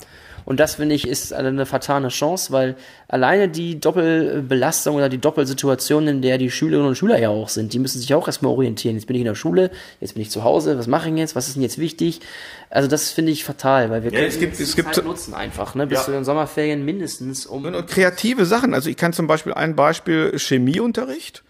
Und 0.46 0.60
das 0.60 0.76
finde 0.76 0.96
ich 0.96 1.08
ist 1.08 1.34
eine 1.34 1.66
vertane 1.66 2.10
Chance, 2.10 2.52
weil 2.52 2.76
alleine 3.08 3.50
die 3.50 3.80
Doppelbelastung 3.80 4.96
oder 4.96 5.10
die 5.10 5.18
Doppelsituation, 5.18 6.08
in 6.08 6.22
der 6.22 6.38
die 6.38 6.52
Schülerinnen 6.52 6.90
und 6.90 6.96
Schüler 6.96 7.20
ja 7.20 7.30
auch 7.30 7.50
sind, 7.50 7.74
die 7.74 7.80
müssen 7.80 8.00
sich 8.00 8.14
auch 8.14 8.28
erstmal 8.28 8.52
orientieren. 8.52 8.96
Jetzt 8.96 9.08
bin 9.08 9.16
ich 9.16 9.22
in 9.22 9.28
der 9.28 9.36
Schule, 9.36 9.72
jetzt 10.00 10.14
bin 10.14 10.22
ich 10.22 10.30
zu 10.30 10.44
Hause, 10.44 10.78
was 10.78 10.88
mache 10.88 11.10
ich 11.10 11.16
jetzt, 11.16 11.36
was 11.36 11.48
ist 11.48 11.56
denn 11.56 11.64
jetzt 11.64 11.78
wichtig? 11.78 12.22
Also 12.70 12.88
das 12.88 13.12
finde 13.12 13.32
ich 13.32 13.44
fatal, 13.44 13.90
weil 13.90 14.04
wir 14.04 14.12
ja, 14.14 14.20
es 14.20 14.40
gibt, 14.40 14.60
es 14.60 14.76
gibt, 14.76 14.96
Zeit 14.96 15.06
nutzen 15.06 15.34
einfach, 15.34 15.76
ne, 15.76 15.88
bis 15.88 16.00
ja. 16.00 16.06
zu 16.06 16.12
den 16.12 16.24
Sommerferien 16.24 16.84
mindestens. 16.86 17.46
Um 17.46 17.66
und 17.66 17.88
kreative 17.88 18.46
Sachen. 18.46 18.74
Also 18.74 18.90
ich 18.90 18.98
kann 18.98 19.14
zum 19.14 19.28
Beispiel 19.28 19.54
ein 19.54 19.76
Beispiel 19.76 20.38
Chemieunterricht. 20.38 21.44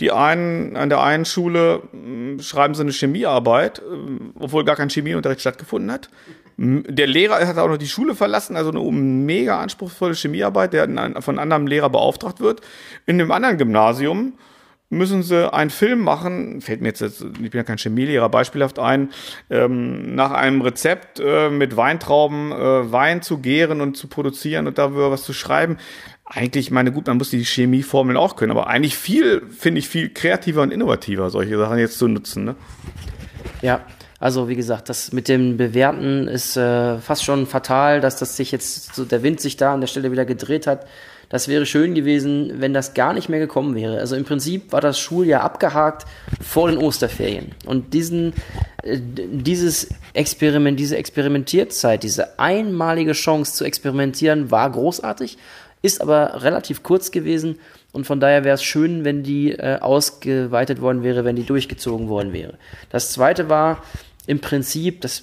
Die 0.00 0.12
einen, 0.12 0.76
an 0.76 0.88
der 0.88 1.02
einen 1.02 1.24
Schule 1.24 1.82
hm, 1.90 2.40
schreiben 2.40 2.74
sie 2.74 2.82
eine 2.82 2.92
Chemiearbeit, 2.92 3.80
hm, 3.80 4.34
obwohl 4.38 4.64
gar 4.64 4.76
kein 4.76 4.90
Chemieunterricht 4.90 5.40
stattgefunden 5.40 5.90
hat. 5.90 6.08
Der 6.60 7.06
Lehrer 7.06 7.46
hat 7.46 7.56
auch 7.58 7.68
noch 7.68 7.76
die 7.76 7.86
Schule 7.86 8.16
verlassen, 8.16 8.56
also 8.56 8.70
eine 8.70 8.80
mega 8.90 9.60
anspruchsvolle 9.60 10.14
Chemiearbeit, 10.14 10.72
der 10.72 10.86
von 11.22 11.38
einem 11.38 11.38
anderen 11.38 11.68
Lehrer 11.68 11.88
beauftragt 11.88 12.40
wird. 12.40 12.62
In 13.06 13.20
einem 13.20 13.30
anderen 13.30 13.58
Gymnasium 13.58 14.32
müssen 14.90 15.22
sie 15.22 15.52
einen 15.52 15.70
Film 15.70 16.00
machen, 16.00 16.60
fällt 16.60 16.80
mir 16.80 16.88
jetzt, 16.88 17.02
ich 17.02 17.20
bin 17.20 17.50
ja 17.52 17.62
kein 17.62 17.76
Chemielehrer, 17.78 18.28
beispielhaft 18.28 18.78
ein, 18.78 19.10
ähm, 19.50 20.14
nach 20.14 20.30
einem 20.30 20.62
Rezept 20.62 21.20
äh, 21.20 21.50
mit 21.50 21.76
Weintrauben 21.76 22.52
äh, 22.52 22.90
Wein 22.90 23.20
zu 23.20 23.38
gären 23.38 23.80
und 23.80 23.96
zu 23.96 24.08
produzieren 24.08 24.66
und 24.66 24.78
da 24.78 24.94
was 24.94 25.24
zu 25.24 25.34
schreiben. 25.34 25.76
Eigentlich, 26.30 26.70
meine 26.70 26.92
gut, 26.92 27.06
man 27.06 27.16
muss 27.16 27.30
die 27.30 27.42
Chemieformeln 27.42 28.18
auch 28.18 28.36
können, 28.36 28.52
aber 28.52 28.66
eigentlich 28.66 28.96
viel, 28.96 29.42
finde 29.48 29.78
ich, 29.78 29.88
viel 29.88 30.10
kreativer 30.10 30.60
und 30.60 30.70
innovativer, 30.70 31.30
solche 31.30 31.56
Sachen 31.56 31.78
jetzt 31.78 31.98
zu 31.98 32.06
nutzen. 32.06 32.44
Ne? 32.44 32.54
Ja, 33.62 33.80
also 34.20 34.48
wie 34.48 34.56
gesagt, 34.56 34.90
das 34.90 35.12
mit 35.12 35.28
dem 35.28 35.56
Bewerten 35.56 36.28
ist 36.28 36.56
äh, 36.56 36.98
fast 36.98 37.24
schon 37.24 37.46
fatal, 37.46 38.02
dass 38.02 38.16
das 38.16 38.36
sich 38.36 38.52
jetzt 38.52 38.94
so 38.94 39.06
der 39.06 39.22
Wind 39.22 39.40
sich 39.40 39.56
da 39.56 39.72
an 39.72 39.80
der 39.80 39.86
Stelle 39.86 40.12
wieder 40.12 40.26
gedreht 40.26 40.66
hat. 40.66 40.86
Das 41.30 41.46
wäre 41.48 41.66
schön 41.66 41.94
gewesen, 41.94 42.54
wenn 42.56 42.74
das 42.74 42.94
gar 42.94 43.12
nicht 43.12 43.28
mehr 43.28 43.38
gekommen 43.38 43.74
wäre. 43.74 43.98
Also 43.98 44.16
im 44.16 44.24
Prinzip 44.24 44.72
war 44.72 44.80
das 44.80 44.98
Schuljahr 44.98 45.42
abgehakt 45.42 46.06
vor 46.42 46.70
den 46.70 46.78
Osterferien. 46.78 47.52
Und 47.64 47.94
diesen, 47.94 48.32
äh, 48.82 48.98
dieses 48.98 49.88
Experiment, 50.14 50.80
diese 50.80 50.96
Experimentierzeit, 50.96 52.02
diese 52.02 52.38
einmalige 52.38 53.12
Chance 53.12 53.54
zu 53.54 53.64
experimentieren, 53.64 54.50
war 54.50 54.70
großartig, 54.70 55.38
ist 55.82 56.00
aber 56.00 56.42
relativ 56.42 56.82
kurz 56.82 57.10
gewesen. 57.10 57.58
Und 57.92 58.06
von 58.06 58.20
daher 58.20 58.44
wäre 58.44 58.54
es 58.54 58.62
schön, 58.62 59.04
wenn 59.04 59.22
die 59.22 59.52
äh, 59.52 59.78
ausgeweitet 59.80 60.80
worden 60.80 61.02
wäre, 61.02 61.24
wenn 61.24 61.36
die 61.36 61.44
durchgezogen 61.44 62.08
worden 62.08 62.32
wäre. 62.32 62.54
Das 62.90 63.12
zweite 63.12 63.48
war, 63.48 63.82
im 64.26 64.40
Prinzip, 64.40 65.00
das, 65.00 65.22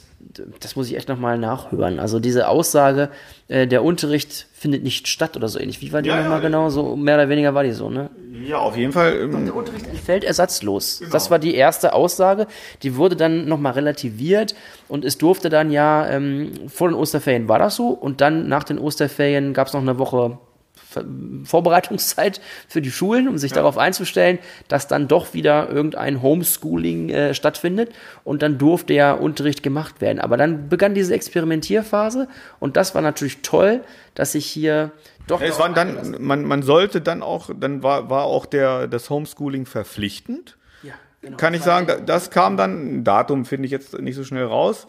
das 0.60 0.76
muss 0.76 0.89
ich 0.89 0.98
echt 0.98 1.08
nochmal 1.08 1.38
nachhören. 1.38 2.00
Also 2.00 2.20
diese 2.20 2.48
Aussage, 2.48 3.10
äh, 3.48 3.68
der 3.68 3.84
Unterricht 3.84 4.48
findet 4.52 4.84
nicht 4.84 5.08
statt 5.08 5.38
oder 5.38 5.48
so 5.48 5.60
ähnlich. 5.60 5.80
Wie 5.82 5.94
war 5.94 6.02
die 6.02 6.10
ja, 6.10 6.20
nochmal 6.20 6.39
ja, 6.39 6.48
genau? 6.48 6.70
So 6.72 6.96
mehr 6.96 7.13
oder 7.13 7.30
weniger 7.30 7.54
war 7.54 7.63
die 7.63 7.72
so, 7.72 7.91
ne? 7.91 8.10
Ja, 8.44 8.58
auf 8.58 8.76
jeden 8.76 8.91
Fall. 8.94 9.15
Ähm, 9.22 9.46
der 9.46 9.56
Unterricht 9.56 9.86
entfällt 9.86 10.24
ersatzlos. 10.24 11.00
Genau. 11.00 11.12
Das 11.12 11.30
war 11.30 11.38
die 11.38 11.54
erste 11.54 11.94
Aussage. 11.94 12.48
Die 12.82 12.96
wurde 12.96 13.15
dann 13.15 13.48
nochmal 13.48 13.74
relativiert 13.74 14.56
und 14.88 15.06
es 15.06 15.20
durfte 15.20 15.50
dann 15.50 15.70
ja, 15.70 16.10
ähm, 16.10 16.52
vor 16.68 16.89
den 16.89 16.96
Osterferien 16.96 17.48
war 17.48 17.60
das 17.60 17.76
so 17.76 17.89
und 17.89 18.22
dann 18.22 18.48
nach 18.48 18.63
den 18.63 18.80
Osterferien 18.80 19.54
gab 19.54 19.68
es 19.68 19.74
noch 19.74 19.82
eine 19.82 20.00
Woche 20.00 20.39
Vorbereitungszeit 21.43 22.41
für 22.67 22.81
die 22.81 22.91
Schulen, 22.91 23.27
um 23.27 23.38
sich 23.38 23.51
ja. 23.51 23.55
darauf 23.55 23.77
einzustellen, 23.77 24.39
dass 24.67 24.88
dann 24.88 25.08
doch 25.08 25.34
wieder 25.34 25.69
irgendein 25.69 26.21
Homeschooling 26.21 27.10
äh, 27.10 27.34
stattfindet 27.34 27.91
und 28.23 28.41
dann 28.41 28.58
durfte 28.58 28.93
ja 28.93 29.13
Unterricht 29.13 29.63
gemacht 29.63 30.01
werden. 30.01 30.19
Aber 30.19 30.38
dann 30.38 30.69
begann 30.69 30.93
diese 30.93 31.13
Experimentierphase 31.13 32.27
und 32.60 32.77
das 32.77 32.95
war 32.95 33.01
natürlich 33.01 33.41
toll, 33.41 33.81
dass 34.13 34.34
sich 34.34 34.45
hier 34.45 34.91
doch. 35.27 35.41
Es 35.41 35.60
waren 35.60 35.73
dann, 35.73 36.17
man, 36.19 36.43
man 36.43 36.62
sollte 36.62 37.01
dann 37.01 37.23
auch, 37.23 37.49
dann 37.58 37.84
war, 37.84 38.10
war 38.10 38.25
auch 38.25 38.45
der, 38.45 38.88
das 38.88 39.10
Homeschooling 39.10 39.65
verpflichtend. 39.65 40.58
Ja, 40.84 40.93
genau. 41.21 41.38
Kann 41.38 41.53
ich 41.53 41.63
sagen, 41.63 42.05
das 42.05 42.29
kam 42.29 42.58
dann, 42.58 43.03
Datum 43.03 43.45
finde 43.45 43.65
ich 43.65 43.71
jetzt 43.71 43.99
nicht 43.99 44.15
so 44.15 44.23
schnell 44.23 44.45
raus. 44.45 44.88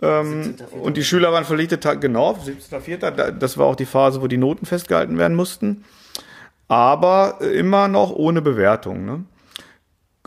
Ähm, 0.00 0.54
und 0.80 0.96
die 0.96 1.04
Schüler 1.04 1.32
waren 1.32 1.44
verpflichtet, 1.44 2.00
genau, 2.00 2.32
17.04. 2.32 3.32
Das 3.32 3.58
war 3.58 3.66
auch 3.66 3.76
die 3.76 3.86
Phase, 3.86 4.22
wo 4.22 4.26
die 4.26 4.36
Noten 4.36 4.66
festgehalten 4.66 5.18
werden 5.18 5.36
mussten. 5.36 5.84
Aber 6.68 7.40
immer 7.40 7.88
noch 7.88 8.10
ohne 8.10 8.42
Bewertung. 8.42 9.04
Ne? 9.04 9.24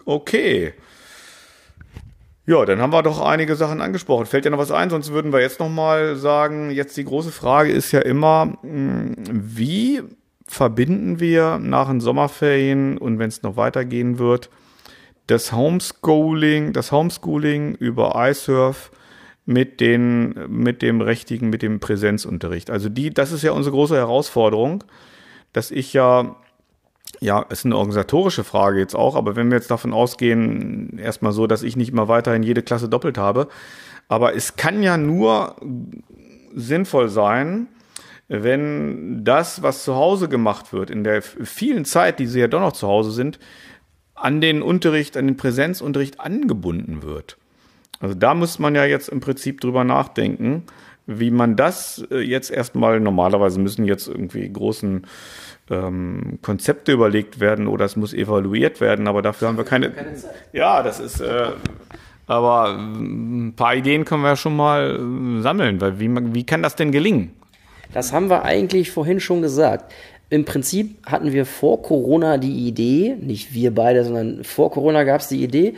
Okay. 0.05 0.73
Ja, 2.47 2.65
dann 2.65 2.81
haben 2.81 2.91
wir 2.91 3.03
doch 3.03 3.21
einige 3.21 3.55
Sachen 3.55 3.81
angesprochen. 3.81 4.25
Fällt 4.25 4.45
dir 4.45 4.49
noch 4.49 4.57
was 4.57 4.71
ein? 4.71 4.89
Sonst 4.89 5.13
würden 5.13 5.31
wir 5.31 5.39
jetzt 5.39 5.59
noch 5.59 5.69
mal 5.69 6.15
sagen, 6.15 6.71
jetzt 6.71 6.97
die 6.97 7.05
große 7.05 7.31
Frage 7.31 7.71
ist 7.71 7.91
ja 7.91 7.99
immer, 7.99 8.57
hm, 8.61 9.15
wie 9.29 10.01
verbinden 10.47 11.19
wir 11.19 11.59
nach 11.59 11.87
den 11.87 12.01
Sommerferien 12.01 12.97
und 12.97 13.19
wenn 13.19 13.29
es 13.29 13.43
noch 13.43 13.55
weitergehen 13.55 14.17
wird, 14.19 14.49
das 15.27 15.53
Homeschooling, 15.53 16.73
das 16.73 16.91
Homeschooling 16.91 17.75
über 17.75 18.15
iSurf 18.17 18.91
mit 19.51 19.79
den, 19.79 20.33
mit 20.47 20.81
dem 20.81 21.01
richtigen, 21.01 21.49
mit 21.49 21.61
dem 21.61 21.79
Präsenzunterricht. 21.79 22.69
Also 22.69 22.89
die, 22.89 23.09
das 23.09 23.31
ist 23.31 23.43
ja 23.43 23.51
unsere 23.51 23.75
große 23.75 23.95
Herausforderung, 23.95 24.83
dass 25.53 25.71
ich 25.71 25.93
ja, 25.93 26.37
ja, 27.19 27.45
es 27.49 27.59
ist 27.59 27.65
eine 27.65 27.77
organisatorische 27.77 28.43
Frage 28.43 28.79
jetzt 28.79 28.95
auch, 28.95 29.15
aber 29.15 29.35
wenn 29.35 29.49
wir 29.49 29.57
jetzt 29.57 29.71
davon 29.71 29.93
ausgehen, 29.93 30.97
erstmal 30.97 31.33
so, 31.33 31.47
dass 31.47 31.63
ich 31.63 31.75
nicht 31.75 31.93
mal 31.93 32.07
weiterhin 32.07 32.43
jede 32.43 32.61
Klasse 32.63 32.87
doppelt 32.87 33.17
habe, 33.17 33.47
aber 34.07 34.35
es 34.35 34.55
kann 34.55 34.83
ja 34.83 34.97
nur 34.97 35.55
sinnvoll 36.53 37.09
sein, 37.09 37.67
wenn 38.27 39.25
das, 39.25 39.61
was 39.61 39.83
zu 39.83 39.95
Hause 39.95 40.29
gemacht 40.29 40.71
wird, 40.71 40.89
in 40.89 41.03
der 41.03 41.21
vielen 41.21 41.83
Zeit, 41.83 42.19
die 42.19 42.27
sie 42.27 42.39
ja 42.39 42.47
doch 42.47 42.61
noch 42.61 42.71
zu 42.71 42.87
Hause 42.87 43.11
sind, 43.11 43.39
an 44.15 44.39
den 44.39 44.61
Unterricht, 44.61 45.17
an 45.17 45.27
den 45.27 45.35
Präsenzunterricht 45.35 46.19
angebunden 46.21 47.03
wird. 47.03 47.37
Also 48.01 48.15
da 48.15 48.33
muss 48.33 48.59
man 48.59 48.75
ja 48.75 48.85
jetzt 48.85 49.09
im 49.09 49.19
Prinzip 49.19 49.61
drüber 49.61 49.83
nachdenken, 49.83 50.63
wie 51.05 51.31
man 51.31 51.55
das 51.55 52.05
äh, 52.11 52.19
jetzt 52.19 52.51
erstmal, 52.51 52.99
normalerweise 52.99 53.59
müssen 53.59 53.85
jetzt 53.85 54.07
irgendwie 54.07 54.51
großen 54.51 55.05
ähm, 55.69 56.39
Konzepte 56.41 56.91
überlegt 56.91 57.39
werden 57.39 57.67
oder 57.67 57.85
es 57.85 57.95
muss 57.95 58.13
evaluiert 58.13 58.81
werden, 58.81 59.07
aber 59.07 59.21
dafür 59.21 59.47
haben 59.47 59.57
wir 59.57 59.63
keine. 59.63 59.91
keine 59.91 60.11
ja, 60.53 60.83
das 60.83 60.99
ist. 60.99 61.21
Äh, 61.21 61.51
aber 62.27 62.77
ein 62.77 63.53
paar 63.55 63.75
Ideen 63.75 64.05
können 64.05 64.23
wir 64.23 64.35
schon 64.35 64.55
mal 64.55 64.95
äh, 64.95 65.41
sammeln, 65.41 65.81
weil 65.81 65.99
wie, 65.99 66.09
wie 66.33 66.45
kann 66.45 66.63
das 66.63 66.75
denn 66.75 66.91
gelingen? 66.91 67.33
Das 67.93 68.13
haben 68.13 68.29
wir 68.29 68.43
eigentlich 68.43 68.91
vorhin 68.91 69.19
schon 69.19 69.41
gesagt. 69.41 69.93
Im 70.29 70.45
Prinzip 70.45 71.05
hatten 71.05 71.33
wir 71.33 71.45
vor 71.45 71.81
Corona 71.81 72.37
die 72.37 72.67
Idee, 72.67 73.17
nicht 73.19 73.53
wir 73.53 73.75
beide, 73.75 74.05
sondern 74.05 74.45
vor 74.45 74.71
Corona 74.71 75.03
gab 75.03 75.19
es 75.19 75.27
die 75.27 75.43
Idee, 75.43 75.73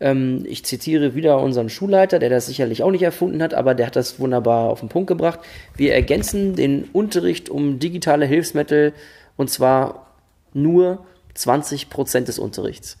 ähm, 0.00 0.44
ich 0.46 0.64
zitiere 0.64 1.14
wieder 1.14 1.40
unseren 1.40 1.68
Schulleiter, 1.68 2.18
der 2.18 2.30
das 2.30 2.46
sicherlich 2.46 2.82
auch 2.82 2.90
nicht 2.90 3.02
erfunden 3.02 3.42
hat, 3.42 3.54
aber 3.54 3.74
der 3.74 3.86
hat 3.86 3.96
das 3.96 4.20
wunderbar 4.20 4.70
auf 4.70 4.80
den 4.80 4.88
Punkt 4.88 5.08
gebracht. 5.08 5.40
Wir 5.74 5.94
ergänzen 5.94 6.54
den 6.54 6.84
Unterricht 6.92 7.48
um 7.48 7.78
digitale 7.78 8.26
Hilfsmittel 8.26 8.92
und 9.36 9.50
zwar 9.50 10.06
nur 10.52 11.04
20 11.34 11.90
Prozent 11.90 12.28
des 12.28 12.38
Unterrichts. 12.38 12.98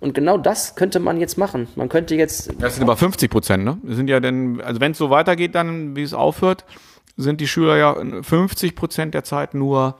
Und 0.00 0.14
genau 0.14 0.36
das 0.36 0.74
könnte 0.74 1.00
man 1.00 1.18
jetzt 1.18 1.38
machen. 1.38 1.68
Man 1.74 1.88
könnte 1.88 2.14
jetzt. 2.16 2.52
Das 2.60 2.74
sind 2.74 2.82
aber 2.82 2.96
50 2.96 3.30
Prozent, 3.30 3.64
ne? 3.64 3.78
Sind 3.86 4.08
ja 4.08 4.20
denn, 4.20 4.60
also 4.60 4.80
wenn 4.80 4.92
es 4.92 4.98
so 4.98 5.08
weitergeht, 5.10 5.54
dann, 5.54 5.96
wie 5.96 6.02
es 6.02 6.12
aufhört, 6.12 6.64
sind 7.16 7.40
die 7.40 7.48
Schüler 7.48 7.76
ja 7.76 8.22
50 8.22 8.76
Prozent 8.76 9.14
der 9.14 9.24
Zeit 9.24 9.54
nur 9.54 9.94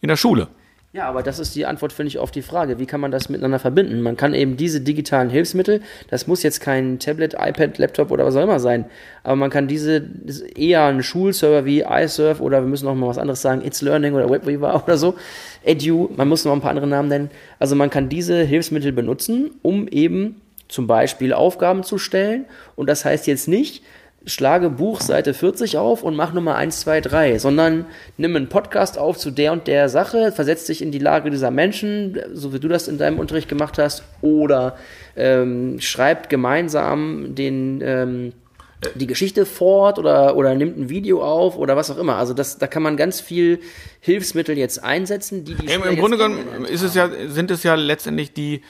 in 0.00 0.08
der 0.08 0.16
Schule. 0.16 0.48
Ja, 0.94 1.06
aber 1.06 1.22
das 1.22 1.38
ist 1.38 1.54
die 1.54 1.66
Antwort, 1.66 1.92
finde 1.92 2.08
ich, 2.08 2.18
auf 2.18 2.30
die 2.30 2.40
Frage, 2.40 2.78
wie 2.78 2.86
kann 2.86 3.00
man 3.00 3.10
das 3.10 3.28
miteinander 3.28 3.58
verbinden? 3.58 4.00
Man 4.00 4.16
kann 4.16 4.32
eben 4.32 4.56
diese 4.56 4.80
digitalen 4.80 5.28
Hilfsmittel, 5.28 5.82
das 6.08 6.26
muss 6.26 6.42
jetzt 6.42 6.60
kein 6.60 6.98
Tablet, 6.98 7.34
iPad, 7.34 7.76
Laptop 7.76 8.10
oder 8.10 8.24
was 8.24 8.36
auch 8.36 8.42
immer 8.42 8.58
sein, 8.58 8.86
aber 9.22 9.36
man 9.36 9.50
kann 9.50 9.68
diese 9.68 10.02
eher 10.56 10.84
einen 10.84 11.02
Schulserver 11.02 11.66
wie 11.66 11.82
iSurf 11.82 12.40
oder 12.40 12.62
wir 12.62 12.68
müssen 12.68 12.86
noch 12.86 12.94
mal 12.94 13.06
was 13.06 13.18
anderes 13.18 13.42
sagen, 13.42 13.62
It's 13.66 13.82
Learning 13.82 14.14
oder 14.14 14.30
WebWeaver 14.30 14.82
oder 14.86 14.96
so, 14.96 15.14
Edu, 15.62 16.08
man 16.16 16.26
muss 16.26 16.46
noch 16.46 16.54
ein 16.54 16.62
paar 16.62 16.70
andere 16.70 16.86
Namen 16.86 17.10
nennen. 17.10 17.30
Also 17.58 17.76
man 17.76 17.90
kann 17.90 18.08
diese 18.08 18.42
Hilfsmittel 18.42 18.92
benutzen, 18.92 19.50
um 19.60 19.88
eben 19.88 20.40
zum 20.68 20.86
Beispiel 20.86 21.34
Aufgaben 21.34 21.82
zu 21.82 21.98
stellen 21.98 22.46
und 22.76 22.88
das 22.88 23.04
heißt 23.04 23.26
jetzt 23.26 23.46
nicht, 23.46 23.82
schlage 24.26 24.70
Buch 24.70 25.00
Seite 25.00 25.32
40 25.32 25.78
auf 25.78 26.02
und 26.02 26.14
mach 26.14 26.32
Nummer 26.32 26.56
1, 26.56 26.80
2, 26.80 27.00
3, 27.00 27.38
sondern 27.38 27.86
nimm 28.16 28.36
einen 28.36 28.48
Podcast 28.48 28.98
auf 28.98 29.16
zu 29.16 29.30
der 29.30 29.52
und 29.52 29.66
der 29.66 29.88
Sache, 29.88 30.32
versetz 30.32 30.66
dich 30.66 30.82
in 30.82 30.92
die 30.92 30.98
Lage 30.98 31.30
dieser 31.30 31.50
Menschen, 31.50 32.18
so 32.32 32.52
wie 32.52 32.60
du 32.60 32.68
das 32.68 32.88
in 32.88 32.98
deinem 32.98 33.18
Unterricht 33.18 33.48
gemacht 33.48 33.78
hast, 33.78 34.02
oder 34.20 34.76
ähm, 35.16 35.80
schreibt 35.80 36.28
gemeinsam 36.28 37.34
den, 37.34 37.80
ähm, 37.82 38.32
die 38.94 39.06
Geschichte 39.06 39.46
fort 39.46 39.98
oder, 39.98 40.36
oder 40.36 40.54
nimmt 40.54 40.78
ein 40.78 40.88
Video 40.88 41.22
auf 41.22 41.56
oder 41.56 41.76
was 41.76 41.90
auch 41.90 41.98
immer. 41.98 42.16
Also 42.16 42.34
das, 42.34 42.58
da 42.58 42.66
kann 42.66 42.82
man 42.82 42.96
ganz 42.96 43.20
viel 43.20 43.60
Hilfsmittel 44.00 44.56
jetzt 44.56 44.82
einsetzen, 44.82 45.44
die 45.44 45.54
die 45.54 45.66
Im, 45.66 45.82
im 45.82 45.96
Grunde 45.96 46.16
genommen 46.16 46.64
ist 46.64 46.82
es 46.82 46.94
ja, 46.94 47.08
sind 47.28 47.50
es 47.50 47.62
ja 47.62 47.74
letztendlich 47.74 48.32
die 48.32 48.62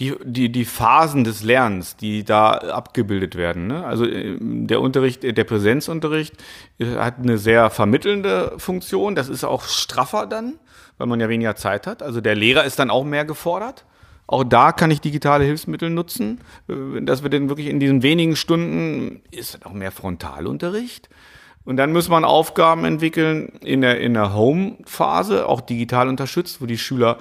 die, 0.00 0.14
die, 0.22 0.50
die 0.50 0.64
Phasen 0.64 1.24
des 1.24 1.42
Lernens, 1.42 1.96
die 1.96 2.24
da 2.24 2.52
abgebildet 2.52 3.34
werden. 3.34 3.66
Ne? 3.66 3.84
Also 3.84 4.04
äh, 4.04 4.36
der 4.40 4.80
Unterricht, 4.80 5.22
der 5.24 5.44
Präsenzunterricht 5.44 6.34
äh, 6.78 6.96
hat 6.96 7.18
eine 7.18 7.38
sehr 7.38 7.70
vermittelnde 7.70 8.54
Funktion. 8.58 9.14
Das 9.14 9.28
ist 9.28 9.44
auch 9.44 9.64
straffer 9.64 10.26
dann, 10.26 10.54
weil 10.98 11.08
man 11.08 11.18
ja 11.20 11.28
weniger 11.28 11.56
Zeit 11.56 11.86
hat. 11.86 12.02
Also 12.02 12.20
der 12.20 12.36
Lehrer 12.36 12.64
ist 12.64 12.78
dann 12.78 12.90
auch 12.90 13.04
mehr 13.04 13.24
gefordert. 13.24 13.84
Auch 14.28 14.44
da 14.44 14.72
kann 14.72 14.90
ich 14.90 15.00
digitale 15.00 15.44
Hilfsmittel 15.44 15.90
nutzen, 15.90 16.40
äh, 16.68 17.02
dass 17.02 17.24
wir 17.24 17.30
denn 17.30 17.48
wirklich 17.48 17.66
in 17.66 17.80
diesen 17.80 18.02
wenigen 18.02 18.36
Stunden 18.36 19.22
ist 19.32 19.54
dann 19.54 19.62
auch 19.64 19.72
mehr 19.72 19.90
Frontalunterricht. 19.90 21.08
Und 21.64 21.76
dann 21.76 21.92
muss 21.92 22.08
man 22.08 22.24
Aufgaben 22.24 22.84
entwickeln 22.84 23.48
in 23.62 23.80
der, 23.80 24.00
in 24.00 24.14
der 24.14 24.32
Home-Phase, 24.32 25.46
auch 25.46 25.60
digital 25.60 26.08
unterstützt, 26.08 26.62
wo 26.62 26.66
die 26.66 26.78
Schüler 26.78 27.18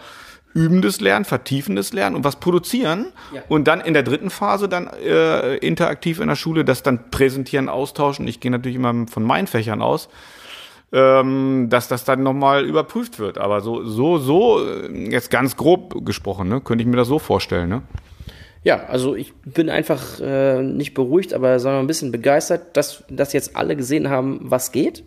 übendes 0.54 1.02
Lernen, 1.02 1.26
vertiefendes 1.26 1.94
Lernen 1.94 2.16
und 2.16 2.24
was 2.24 2.38
produzieren 2.38 3.08
ja. 3.34 3.42
und 3.48 3.68
dann 3.68 3.82
in 3.82 3.94
der 3.94 4.04
dritten 4.04 4.30
Phase 4.30 4.68
dann 4.68 4.88
äh, 4.88 5.58
interaktiv 5.58 6.20
in 6.20 6.28
der 6.28 6.36
Schule 6.36 6.66
das 6.66 6.84
dann 6.84 7.12
präsentieren, 7.12 7.70
austauschen. 7.70 8.28
Ich 8.28 8.40
gehe 8.40 8.52
natürlich 8.52 8.78
immer 8.78 9.08
von 9.08 9.24
meinen 9.24 9.48
Fächern 9.48 9.82
aus, 9.82 10.10
ähm, 10.92 11.68
dass 11.70 11.88
das 11.88 12.06
dann 12.06 12.24
nochmal 12.24 12.66
überprüft 12.66 13.20
wird. 13.20 13.38
Aber 13.38 13.62
so, 13.62 13.84
so, 13.84 14.18
so, 14.18 14.66
äh, 14.66 15.12
jetzt 15.12 15.30
ganz 15.30 15.58
grob 15.58 16.06
gesprochen, 16.06 16.50
ne, 16.50 16.62
könnte 16.62 16.82
ich 16.82 16.88
mir 16.88 16.98
das 16.98 17.08
so 17.08 17.20
vorstellen, 17.20 17.70
ne? 17.70 17.82
Ja, 18.64 18.86
also 18.88 19.16
ich 19.16 19.34
bin 19.46 19.70
einfach 19.70 20.20
äh, 20.20 20.62
nicht 20.62 20.94
beruhigt, 20.94 21.34
aber 21.34 21.60
sagen 21.60 21.78
wir 21.78 21.80
ein 21.80 21.88
bisschen 21.88 22.12
begeistert, 22.12 22.76
dass, 22.76 23.04
dass 23.10 23.32
jetzt 23.32 23.56
alle 23.56 23.76
gesehen 23.76 24.10
haben, 24.10 24.40
was 24.42 24.72
geht. 24.72 25.04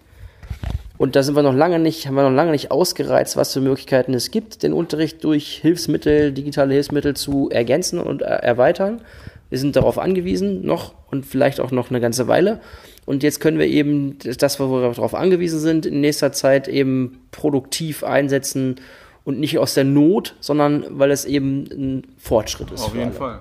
Und 1.01 1.17
da 1.17 1.23
sind 1.23 1.35
wir 1.35 1.43
noch 1.43 1.55
lange 1.55 1.79
nicht, 1.79 2.07
haben 2.07 2.15
wir 2.15 2.29
noch 2.29 2.37
lange 2.37 2.51
nicht 2.51 2.71
ausgereizt, 2.71 3.35
was 3.39 3.55
für 3.55 3.63
Möglichkeiten 3.63 4.13
es 4.13 4.31
gibt, 4.31 4.63
den 4.63 4.75
Unterricht 4.75 5.25
durch 5.25 5.59
Hilfsmittel, 5.63 6.31
digitale 6.31 6.75
Hilfsmittel 6.75 7.17
zu 7.17 7.49
ergänzen 7.49 7.99
und 7.99 8.21
erweitern. 8.21 9.01
Wir 9.49 9.57
sind 9.57 9.77
darauf 9.77 9.97
angewiesen, 9.97 10.63
noch 10.67 10.93
und 11.11 11.25
vielleicht 11.25 11.59
auch 11.59 11.71
noch 11.71 11.89
eine 11.89 12.03
ganze 12.03 12.29
Weile. 12.29 12.61
Und 13.07 13.23
jetzt 13.23 13.41
können 13.41 13.59
wir 13.59 13.67
eben 13.67 14.19
das, 14.19 14.61
wo 14.61 14.71
wir 14.71 14.93
darauf 14.93 15.15
angewiesen 15.15 15.59
sind, 15.59 15.87
in 15.87 16.03
nächster 16.03 16.33
Zeit 16.33 16.69
eben 16.69 17.23
produktiv 17.31 18.05
einsetzen 18.05 18.77
und 19.25 19.41
nicht 19.41 19.59
aus 19.59 19.73
der 19.73 19.85
Not, 19.85 20.37
sondern 20.41 20.85
weil 20.91 21.13
es 21.13 21.25
eben 21.25 21.65
ein 21.71 22.07
Fortschritt 22.19 22.73
ist. 22.73 22.83
Auf 22.83 22.93
jeden 22.93 23.07
alle. 23.07 23.15
Fall. 23.15 23.39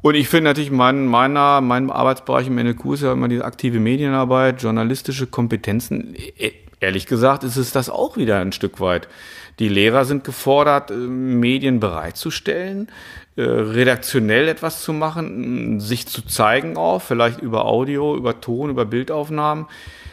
Und 0.00 0.14
ich 0.14 0.28
finde 0.28 0.50
natürlich, 0.50 0.70
mein, 0.70 1.06
meiner, 1.06 1.60
meinem 1.60 1.90
Arbeitsbereich 1.90 2.46
im 2.46 2.54
NLQ 2.54 2.94
ist 2.94 3.02
ja 3.02 3.14
immer 3.14 3.26
diese 3.26 3.44
aktive 3.44 3.80
Medienarbeit, 3.80 4.62
journalistische 4.62 5.26
Kompetenzen 5.26 6.14
ehrlich 6.80 7.06
gesagt 7.06 7.44
ist 7.44 7.56
es 7.56 7.72
das 7.72 7.90
auch 7.90 8.16
wieder 8.16 8.38
ein 8.38 8.52
Stück 8.52 8.80
weit. 8.80 9.08
Die 9.58 9.68
Lehrer 9.68 10.04
sind 10.04 10.24
gefordert, 10.24 10.90
äh, 10.90 10.94
Medien 10.94 11.80
bereitzustellen, 11.80 12.88
äh, 13.36 13.42
redaktionell 13.42 14.48
etwas 14.48 14.82
zu 14.82 14.92
machen, 14.92 15.80
sich 15.80 16.06
zu 16.06 16.22
zeigen 16.26 16.76
auch, 16.76 17.02
vielleicht 17.02 17.40
über 17.40 17.64
Audio, 17.64 18.16
über 18.16 18.40
Ton, 18.40 18.70
über 18.70 18.84
Bildaufnahmen. 18.84 19.66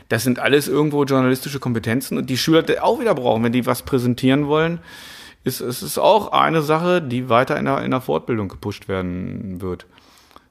Das 0.10 0.23
sind 0.23 0.39
alles 0.39 0.67
irgendwo 0.67 1.04
journalistische 1.04 1.60
Kompetenzen 1.60 2.17
und 2.17 2.30
die 2.30 2.38
Schüler 2.38 2.63
auch 2.82 2.99
wieder 2.99 3.15
brauchen, 3.15 3.43
wenn 3.43 3.51
die 3.51 3.65
was 3.65 3.82
präsentieren 3.82 4.47
wollen. 4.47 4.80
Ist, 5.43 5.62
es 5.62 5.84
ist 5.84 5.99
auch 5.99 6.32
eine 6.32 6.62
Sache, 6.63 7.01
die 7.01 7.30
weiter 7.30 7.58
in 7.58 7.65
der, 7.65 7.84
in 7.84 7.91
der 7.91 8.01
Fortbildung 8.01 8.47
gepusht 8.47 8.88
werden 8.88 9.62
wird. 9.62 9.86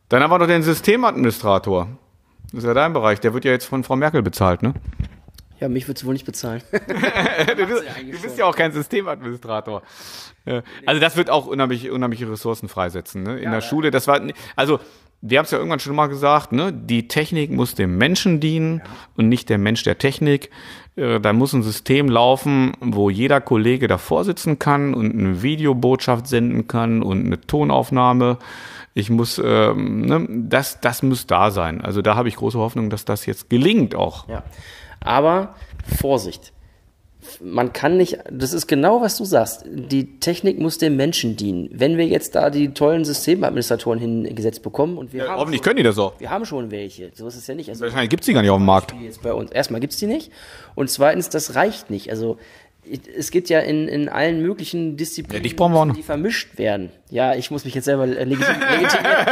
Dann 0.08 0.22
haben 0.22 0.30
wir 0.30 0.38
noch 0.38 0.46
den 0.46 0.62
Systemadministrator. 0.62 1.88
Das 2.52 2.58
ist 2.62 2.64
ja 2.64 2.74
dein 2.74 2.92
Bereich. 2.92 3.18
Der 3.20 3.34
wird 3.34 3.44
ja 3.44 3.50
jetzt 3.50 3.66
von 3.66 3.82
Frau 3.82 3.96
Merkel 3.96 4.22
bezahlt, 4.22 4.62
ne? 4.62 4.74
Ja, 5.60 5.68
mich 5.68 5.86
würdest 5.88 6.02
du 6.02 6.08
wohl 6.08 6.14
nicht 6.14 6.26
bezahlen. 6.26 6.62
du, 6.72 6.78
du 7.56 8.22
bist 8.22 8.38
ja 8.38 8.44
auch 8.44 8.56
kein 8.56 8.72
Systemadministrator. 8.72 9.82
Also 10.84 11.00
das 11.00 11.16
wird 11.16 11.30
auch 11.30 11.46
unheimlich, 11.46 11.90
unheimliche 11.90 12.30
Ressourcen 12.30 12.68
freisetzen. 12.68 13.22
Ne? 13.22 13.38
In 13.38 13.50
der 13.50 13.60
Schule, 13.62 13.90
das 13.90 14.06
war, 14.06 14.20
also 14.56 14.78
wir 15.26 15.38
haben 15.38 15.44
es 15.46 15.50
ja 15.52 15.58
irgendwann 15.58 15.80
schon 15.80 15.96
mal 15.96 16.08
gesagt, 16.08 16.52
ne? 16.52 16.70
die 16.70 17.08
Technik 17.08 17.50
muss 17.50 17.74
dem 17.74 17.96
Menschen 17.96 18.40
dienen 18.40 18.82
und 19.16 19.30
nicht 19.30 19.48
der 19.48 19.56
Mensch 19.56 19.82
der 19.82 19.96
Technik. 19.96 20.50
Äh, 20.96 21.18
Da 21.18 21.32
muss 21.32 21.54
ein 21.54 21.62
System 21.62 22.08
laufen, 22.08 22.72
wo 22.80 23.08
jeder 23.08 23.40
Kollege 23.40 23.88
davor 23.88 24.24
sitzen 24.24 24.58
kann 24.58 24.92
und 24.92 25.12
eine 25.18 25.42
Videobotschaft 25.42 26.26
senden 26.26 26.68
kann 26.68 27.02
und 27.02 27.24
eine 27.24 27.40
Tonaufnahme. 27.40 28.38
Ich 28.92 29.08
muss, 29.08 29.40
ähm, 29.42 30.02
ne? 30.02 30.26
das, 30.28 30.80
das 30.80 31.02
muss 31.02 31.26
da 31.26 31.50
sein. 31.50 31.80
Also 31.80 32.02
da 32.02 32.16
habe 32.16 32.28
ich 32.28 32.36
große 32.36 32.58
Hoffnung, 32.58 32.90
dass 32.90 33.06
das 33.06 33.24
jetzt 33.24 33.48
gelingt 33.48 33.94
auch. 33.94 34.28
Ja. 34.28 34.42
Aber 35.04 35.54
Vorsicht. 35.98 36.52
Man 37.40 37.72
kann 37.72 37.96
nicht, 37.96 38.18
das 38.30 38.52
ist 38.52 38.66
genau, 38.66 39.00
was 39.00 39.16
du 39.16 39.24
sagst. 39.24 39.64
Die 39.66 40.18
Technik 40.20 40.58
muss 40.58 40.76
dem 40.76 40.96
Menschen 40.96 41.36
dienen. 41.36 41.70
Wenn 41.72 41.96
wir 41.96 42.06
jetzt 42.06 42.34
da 42.34 42.50
die 42.50 42.74
tollen 42.74 43.04
Systemadministratoren 43.06 43.98
hingesetzt 43.98 44.62
bekommen 44.62 44.98
und 44.98 45.14
wir 45.14 45.26
haben 45.26 45.40
Hoffentlich 45.40 45.60
schon, 45.60 45.64
können 45.64 45.76
die 45.78 45.82
das 45.84 45.98
auch. 45.98 46.20
wir 46.20 46.28
haben 46.28 46.44
schon 46.44 46.70
welche. 46.70 47.10
So 47.14 47.26
ist 47.26 47.36
es 47.36 47.46
ja 47.46 47.54
nicht. 47.54 47.70
Also 47.70 47.84
Wahrscheinlich 47.84 48.10
gibt's 48.10 48.26
die 48.26 48.34
gar 48.34 48.42
nicht 48.42 48.50
auf 48.50 48.58
dem 48.58 48.66
Markt. 48.66 48.94
jetzt 49.02 49.22
bei 49.22 49.32
uns. 49.32 49.50
Erstmal 49.52 49.80
gibt's 49.80 49.96
die 49.96 50.06
nicht. 50.06 50.30
Und 50.74 50.90
zweitens, 50.90 51.30
das 51.30 51.54
reicht 51.54 51.88
nicht. 51.88 52.10
Also 52.10 52.36
es 53.16 53.30
geht 53.30 53.48
ja 53.48 53.60
in, 53.60 53.88
in 53.88 54.08
allen 54.08 54.42
möglichen 54.42 54.96
Disziplinen, 54.96 55.42
Ja, 55.92 55.94
die 55.96 56.02
vermischt 56.02 56.58
werden. 56.58 56.90
Ja, 57.10 57.34
ich 57.34 57.50
muss 57.50 57.64
mich 57.64 57.74
jetzt 57.74 57.84
selber 57.86 58.04
legitim- 58.04 58.58
legitimieren. 58.76 59.26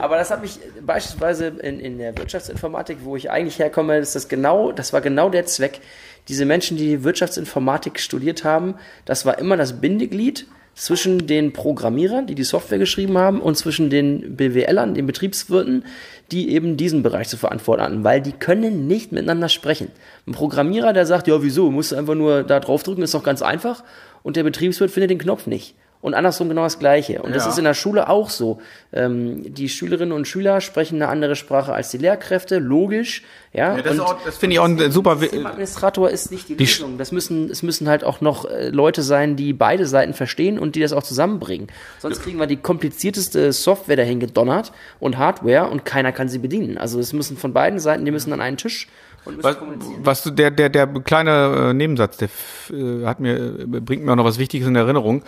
Aber 0.00 0.16
das 0.16 0.30
hat 0.30 0.42
mich 0.42 0.58
beispielsweise 0.84 1.46
in, 1.62 1.78
in 1.80 1.98
der 1.98 2.16
Wirtschaftsinformatik, 2.16 2.98
wo 3.02 3.16
ich 3.16 3.30
eigentlich 3.30 3.58
herkomme, 3.58 3.98
ist 3.98 4.14
das 4.14 4.28
genau, 4.28 4.72
das 4.72 4.92
war 4.92 5.00
genau 5.00 5.30
der 5.30 5.46
Zweck. 5.46 5.80
Diese 6.28 6.44
Menschen, 6.44 6.76
die 6.76 7.04
Wirtschaftsinformatik 7.04 8.00
studiert 8.00 8.42
haben, 8.44 8.74
das 9.04 9.24
war 9.26 9.38
immer 9.38 9.56
das 9.56 9.80
Bindeglied 9.80 10.46
zwischen 10.76 11.26
den 11.26 11.54
Programmierern, 11.54 12.26
die 12.26 12.34
die 12.34 12.44
Software 12.44 12.78
geschrieben 12.78 13.16
haben, 13.16 13.40
und 13.40 13.56
zwischen 13.56 13.88
den 13.88 14.36
BWLern, 14.36 14.94
den 14.94 15.06
Betriebswirten, 15.06 15.84
die 16.30 16.50
eben 16.50 16.76
diesen 16.76 17.02
Bereich 17.02 17.28
zu 17.28 17.38
verantworten 17.38 17.82
hatten, 17.82 18.04
weil 18.04 18.20
die 18.20 18.32
können 18.32 18.86
nicht 18.86 19.10
miteinander 19.10 19.48
sprechen. 19.48 19.88
Ein 20.26 20.32
Programmierer, 20.32 20.92
der 20.92 21.06
sagt, 21.06 21.28
ja, 21.28 21.42
wieso, 21.42 21.70
musst 21.70 21.92
du 21.92 21.96
einfach 21.96 22.14
nur 22.14 22.42
da 22.42 22.60
draufdrücken, 22.60 23.02
ist 23.02 23.14
doch 23.14 23.24
ganz 23.24 23.40
einfach, 23.40 23.84
und 24.22 24.36
der 24.36 24.44
Betriebswirt 24.44 24.90
findet 24.90 25.10
den 25.10 25.18
Knopf 25.18 25.46
nicht. 25.46 25.74
Und 26.02 26.14
andersrum 26.14 26.48
genau 26.48 26.62
das 26.62 26.78
Gleiche. 26.78 27.22
Und 27.22 27.34
das 27.34 27.44
Ja. 27.44 27.50
ist 27.50 27.58
in 27.58 27.64
der 27.64 27.74
Schule 27.74 28.08
auch 28.08 28.30
so. 28.30 28.60
Ähm, 28.92 29.52
die 29.54 29.68
Schülerinnen 29.68 30.12
und 30.12 30.28
Schüler 30.28 30.60
sprechen 30.60 30.96
eine 31.02 31.08
andere 31.10 31.34
Sprache 31.34 31.72
als 31.72 31.90
die 31.90 31.98
Lehrkräfte, 31.98 32.58
logisch. 32.58 33.22
Ja, 33.52 33.76
das, 33.80 33.94
ist 33.94 34.00
auch- 34.00 34.16
das 34.24 34.36
finde 34.36 34.54
ich 34.54 34.60
auch 34.60 34.66
ein 34.66 34.90
super. 34.92 35.16
Systemadministrator 35.16 36.10
ist 36.10 36.30
nicht 36.30 36.48
die, 36.48 36.56
Die 36.56 36.64
Lösung. 36.64 36.98
Das 36.98 37.10
müssen, 37.10 37.50
es 37.50 37.62
müssen 37.62 37.88
halt 37.88 38.04
auch 38.04 38.20
noch 38.20 38.44
äh, 38.44 38.68
Leute 38.68 39.02
sein, 39.02 39.34
die 39.36 39.52
beide 39.52 39.86
Seiten 39.86 40.12
verstehen 40.14 40.58
und 40.58 40.76
die 40.76 40.80
das 40.80 40.92
auch 40.92 41.02
zusammenbringen. 41.02 41.68
Sonst 41.98 42.22
kriegen 42.22 42.38
wir 42.38 42.46
die 42.46 42.56
komplizierteste 42.58 43.52
Software 43.52 43.96
dahin 43.96 44.20
gedonnert 44.20 44.72
und 45.00 45.18
Hardware 45.18 45.68
und 45.70 45.84
keiner 45.84 46.12
kann 46.12 46.28
sie 46.28 46.38
bedienen. 46.38 46.78
Also 46.78 47.00
es 47.00 47.12
müssen 47.14 47.36
von 47.36 47.52
beiden 47.52 47.78
Seiten, 47.78 48.04
die 48.04 48.10
müssen 48.10 48.32
an 48.32 48.40
einen 48.40 48.58
Tisch 48.58 48.88
und 49.24 49.36
müssen 49.38 49.44
Was, 49.48 49.58
kommunizieren. 49.58 50.00
was 50.04 50.22
du- 50.22 50.30
der, 50.30 50.50
der, 50.50 50.68
der 50.68 50.86
kleine 50.86 51.70
äh, 51.70 51.74
Nebensatz, 51.74 52.18
der 52.18 52.28
äh, 52.70 53.04
hat 53.06 53.18
mir, 53.18 53.36
äh, 53.36 53.64
bringt 53.80 54.04
mir 54.04 54.12
auch 54.12 54.16
noch 54.16 54.24
was 54.24 54.38
Wichtiges 54.38 54.68
in 54.68 54.76
Erinnerung, 54.76 55.22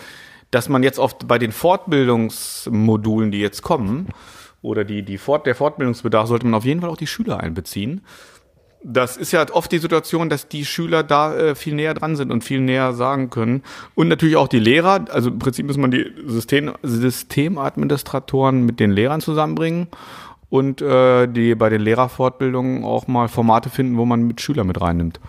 dass 0.51 0.69
man 0.69 0.83
jetzt 0.83 0.99
oft 0.99 1.27
bei 1.27 1.37
den 1.37 1.51
Fortbildungsmodulen, 1.51 3.31
die 3.31 3.39
jetzt 3.39 3.61
kommen, 3.61 4.07
oder 4.61 4.83
die, 4.83 5.03
die 5.03 5.17
Fort, 5.17 5.45
der 5.45 5.55
Fortbildungsbedarf, 5.55 6.27
sollte 6.27 6.45
man 6.45 6.55
auf 6.55 6.65
jeden 6.65 6.81
Fall 6.81 6.89
auch 6.89 6.97
die 6.97 7.07
Schüler 7.07 7.39
einbeziehen. 7.39 8.01
Das 8.81 9.17
ist 9.17 9.31
ja 9.31 9.45
oft 9.51 9.71
die 9.71 9.77
Situation, 9.77 10.29
dass 10.29 10.47
die 10.47 10.65
Schüler 10.65 11.03
da 11.03 11.35
äh, 11.35 11.55
viel 11.55 11.75
näher 11.75 11.93
dran 11.93 12.15
sind 12.15 12.31
und 12.31 12.43
viel 12.43 12.61
näher 12.61 12.93
sagen 12.93 13.29
können. 13.29 13.63
Und 13.93 14.07
natürlich 14.07 14.37
auch 14.37 14.47
die 14.47 14.59
Lehrer. 14.59 15.05
Also 15.09 15.29
im 15.29 15.39
Prinzip 15.39 15.65
muss 15.65 15.77
man 15.77 15.91
die 15.91 16.13
System, 16.25 16.71
Systemadministratoren 16.81 18.65
mit 18.65 18.79
den 18.79 18.91
Lehrern 18.91 19.19
zusammenbringen 19.19 19.87
und 20.49 20.81
äh, 20.81 21.27
die 21.27 21.55
bei 21.55 21.69
den 21.69 21.81
Lehrerfortbildungen 21.81 22.85
auch 22.85 23.07
mal 23.07 23.27
Formate 23.27 23.69
finden, 23.69 23.97
wo 23.97 24.05
man 24.05 24.23
mit 24.23 24.39
Schüler 24.39 24.63
mit 24.63 24.79
reinnimmt. 24.79 25.19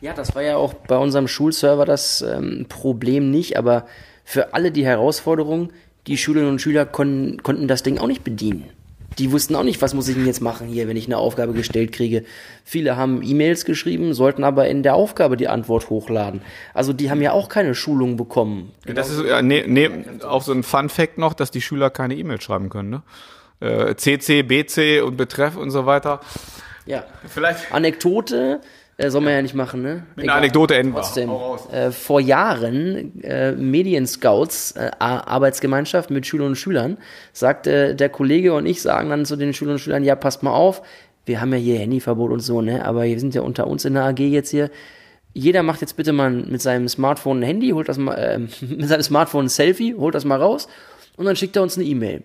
Ja, 0.00 0.12
das 0.12 0.34
war 0.34 0.42
ja 0.42 0.56
auch 0.56 0.74
bei 0.74 0.96
unserem 0.96 1.28
Schulserver 1.28 1.84
das 1.84 2.22
ähm, 2.22 2.66
Problem 2.68 3.30
nicht, 3.30 3.56
aber 3.56 3.84
für 4.30 4.54
alle 4.54 4.70
die 4.70 4.84
Herausforderung, 4.84 5.72
die 6.06 6.16
Schülerinnen 6.16 6.52
und 6.52 6.60
Schüler 6.60 6.86
kon 6.86 7.40
konnten 7.42 7.66
das 7.66 7.82
Ding 7.82 7.98
auch 7.98 8.06
nicht 8.06 8.22
bedienen. 8.22 8.70
Die 9.18 9.32
wussten 9.32 9.56
auch 9.56 9.64
nicht, 9.64 9.82
was 9.82 9.92
muss 9.92 10.06
ich 10.06 10.14
denn 10.14 10.24
jetzt 10.24 10.40
machen 10.40 10.68
hier, 10.68 10.86
wenn 10.86 10.96
ich 10.96 11.06
eine 11.06 11.18
Aufgabe 11.18 11.52
gestellt 11.52 11.90
kriege. 11.90 12.24
Viele 12.64 12.96
haben 12.96 13.22
E-Mails 13.24 13.64
geschrieben, 13.64 14.14
sollten 14.14 14.44
aber 14.44 14.68
in 14.68 14.84
der 14.84 14.94
Aufgabe 14.94 15.36
die 15.36 15.48
Antwort 15.48 15.90
hochladen. 15.90 16.42
Also 16.74 16.92
die 16.92 17.10
haben 17.10 17.20
ja 17.20 17.32
auch 17.32 17.48
keine 17.48 17.74
Schulung 17.74 18.16
bekommen. 18.16 18.70
Das 18.86 19.10
ist 19.10 19.24
ja, 19.24 19.42
nee, 19.42 19.64
nee, 19.66 19.90
auch 20.22 20.42
so 20.42 20.52
ein 20.52 20.62
Fun-Fact 20.62 21.18
noch, 21.18 21.34
dass 21.34 21.50
die 21.50 21.60
Schüler 21.60 21.90
keine 21.90 22.14
E-Mail 22.14 22.40
schreiben 22.40 22.68
können. 22.68 22.90
Ne? 22.90 23.02
Äh, 23.58 23.96
CC, 23.96 24.44
BC 24.44 25.02
und 25.02 25.16
Betreff 25.16 25.56
und 25.56 25.72
so 25.72 25.86
weiter. 25.86 26.20
Ja. 26.86 27.02
Vielleicht 27.26 27.72
Anekdote 27.72 28.60
äh, 29.00 29.10
soll 29.10 29.22
man 29.22 29.32
ja 29.32 29.42
nicht 29.42 29.54
machen, 29.54 29.82
ne? 29.82 30.04
mit 30.14 30.24
einer 30.24 30.34
Anekdote 30.34 30.74
enden. 30.74 30.92
Trotzdem, 30.92 31.30
äh, 31.72 31.90
vor 31.90 32.20
Jahren, 32.20 33.22
äh, 33.22 33.52
Medienscouts, 33.52 34.72
äh, 34.72 34.90
Arbeitsgemeinschaft 34.98 36.10
mit 36.10 36.26
Schülerinnen 36.26 36.52
und 36.52 36.56
Schülern, 36.56 36.98
sagte 37.32 37.94
der 37.94 38.08
Kollege 38.10 38.54
und 38.54 38.66
ich 38.66 38.82
sagen 38.82 39.10
dann 39.10 39.24
zu 39.24 39.36
den 39.36 39.54
Schülerinnen 39.54 39.76
und 39.76 39.82
Schülern, 39.82 40.04
ja, 40.04 40.14
passt 40.16 40.42
mal 40.42 40.52
auf, 40.52 40.82
wir 41.24 41.40
haben 41.40 41.52
ja 41.52 41.58
hier 41.58 41.78
Handyverbot 41.78 42.30
und 42.30 42.40
so, 42.40 42.60
ne, 42.60 42.84
aber 42.84 43.04
wir 43.04 43.18
sind 43.18 43.34
ja 43.34 43.42
unter 43.42 43.66
uns 43.66 43.84
in 43.84 43.94
der 43.94 44.04
AG 44.04 44.18
jetzt 44.18 44.50
hier. 44.50 44.70
Jeder 45.32 45.62
macht 45.62 45.80
jetzt 45.80 45.96
bitte 45.96 46.12
mal 46.12 46.30
mit 46.30 46.60
seinem 46.60 46.88
Smartphone 46.88 47.40
ein 47.40 47.44
Handy, 47.44 47.70
holt 47.70 47.88
das 47.88 47.98
mal, 47.98 48.14
äh, 48.14 48.38
mit 48.60 48.88
seinem 48.88 49.02
Smartphone 49.02 49.46
ein 49.46 49.48
Selfie, 49.48 49.94
holt 49.94 50.14
das 50.14 50.24
mal 50.24 50.40
raus 50.40 50.68
und 51.16 51.24
dann 51.24 51.36
schickt 51.36 51.56
er 51.56 51.62
uns 51.62 51.76
eine 51.76 51.86
E-Mail. 51.86 52.22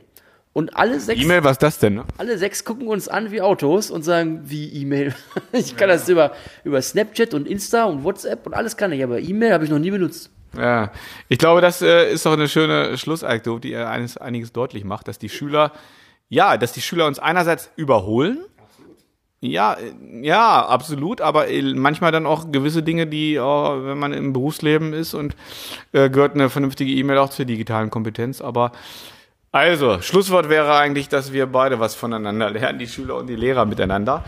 Und 0.57 0.77
alle 0.77 1.01
sechs 1.01 1.21
E-Mail, 1.21 1.43
was 1.43 1.53
ist 1.53 1.63
das 1.63 1.79
denn? 1.79 1.95
Ne? 1.95 2.05
alle 2.17 2.37
sechs 2.37 2.63
gucken 2.63 2.87
uns 2.87 3.09
an 3.09 3.29
wie 3.29 3.41
Autos 3.41 3.91
und 3.91 4.03
sagen, 4.03 4.39
wie 4.45 4.69
E-Mail. 4.69 5.13
Ich 5.51 5.75
kann 5.75 5.89
das 5.89 6.07
über, 6.07 6.31
über 6.63 6.81
Snapchat 6.81 7.33
und 7.33 7.45
Insta 7.45 7.83
und 7.83 8.05
WhatsApp 8.05 8.45
und 8.47 8.53
alles 8.53 8.77
kann 8.77 8.93
ich, 8.93 9.03
aber 9.03 9.19
E-Mail 9.19 9.51
habe 9.51 9.65
ich 9.65 9.69
noch 9.69 9.79
nie 9.79 9.91
benutzt. 9.91 10.29
Ja, 10.57 10.93
ich 11.27 11.39
glaube, 11.39 11.59
das 11.59 11.81
äh, 11.81 12.09
ist 12.09 12.25
doch 12.25 12.31
eine 12.31 12.47
schöne 12.47 12.97
Schlussanekdote, 12.97 13.67
die 13.67 13.75
eines, 13.75 14.15
einiges 14.15 14.53
deutlich 14.53 14.85
macht, 14.85 15.09
dass 15.09 15.19
die 15.19 15.27
Schüler, 15.27 15.73
ja, 16.29 16.55
dass 16.55 16.71
die 16.71 16.81
Schüler 16.81 17.07
uns 17.07 17.19
einerseits 17.19 17.69
überholen. 17.75 18.39
Ja, 19.41 19.73
äh, 19.73 20.25
ja, 20.25 20.65
absolut, 20.65 21.19
aber 21.19 21.49
äh, 21.49 21.73
manchmal 21.73 22.13
dann 22.13 22.25
auch 22.25 22.49
gewisse 22.53 22.81
Dinge, 22.81 23.07
die, 23.07 23.37
oh, 23.39 23.83
wenn 23.83 23.97
man 23.97 24.13
im 24.13 24.31
Berufsleben 24.31 24.93
ist 24.93 25.15
und 25.15 25.35
äh, 25.91 26.09
gehört 26.09 26.33
eine 26.33 26.49
vernünftige 26.49 26.93
E-Mail 26.93 27.17
auch 27.17 27.29
zur 27.29 27.43
digitalen 27.43 27.89
Kompetenz, 27.89 28.39
aber 28.39 28.71
also, 29.55 30.01
Schlusswort 30.01 30.49
wäre 30.49 30.75
eigentlich, 30.75 31.07
dass 31.07 31.31
wir 31.31 31.45
beide 31.45 31.79
was 31.79 31.95
voneinander 31.95 32.49
lernen, 32.49 32.77
die 32.77 32.89
Schüler 32.89 33.15
und 33.15 33.27
die 33.27 33.37
Lehrer 33.37 33.63
miteinander. 33.63 34.25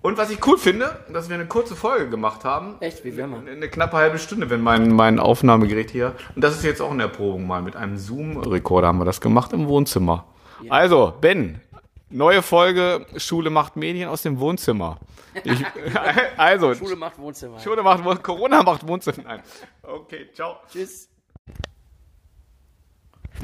Und 0.00 0.16
was 0.16 0.30
ich 0.30 0.46
cool 0.46 0.58
finde, 0.58 1.04
dass 1.12 1.28
wir 1.28 1.34
eine 1.34 1.46
kurze 1.46 1.74
Folge 1.74 2.08
gemacht 2.08 2.44
haben. 2.44 2.76
Echt, 2.78 3.04
wie 3.04 3.16
wärmer. 3.16 3.38
Eine 3.38 3.68
knappe 3.68 3.96
halbe 3.96 4.20
Stunde, 4.20 4.48
wenn 4.48 4.60
mein, 4.60 4.92
mein 4.92 5.18
Aufnahmegerät 5.18 5.90
hier. 5.90 6.14
Und 6.36 6.44
das 6.44 6.54
ist 6.54 6.62
jetzt 6.62 6.80
auch 6.80 6.92
eine 6.92 7.02
Erprobung 7.02 7.48
mal. 7.48 7.62
Mit 7.62 7.74
einem 7.74 7.98
Zoom-Rekorder 7.98 8.86
haben 8.86 8.98
wir 8.98 9.04
das 9.04 9.20
gemacht 9.20 9.52
im 9.52 9.66
Wohnzimmer. 9.66 10.26
Also, 10.68 11.14
Ben, 11.20 11.60
neue 12.08 12.40
Folge 12.40 13.06
Schule 13.16 13.50
macht 13.50 13.74
Medien 13.74 14.08
aus 14.08 14.22
dem 14.22 14.38
Wohnzimmer. 14.38 14.98
Ich, 15.42 15.64
also, 16.36 16.74
Schule 16.74 16.94
macht 16.94 17.18
Wohnzimmer. 17.18 17.58
Schule 17.58 17.82
macht 17.82 18.22
Corona 18.22 18.62
macht 18.62 18.86
Wohnzimmer. 18.86 19.24
Nein. 19.24 19.42
Okay, 19.82 20.28
ciao. 20.32 20.58
Tschüss. 20.70 21.09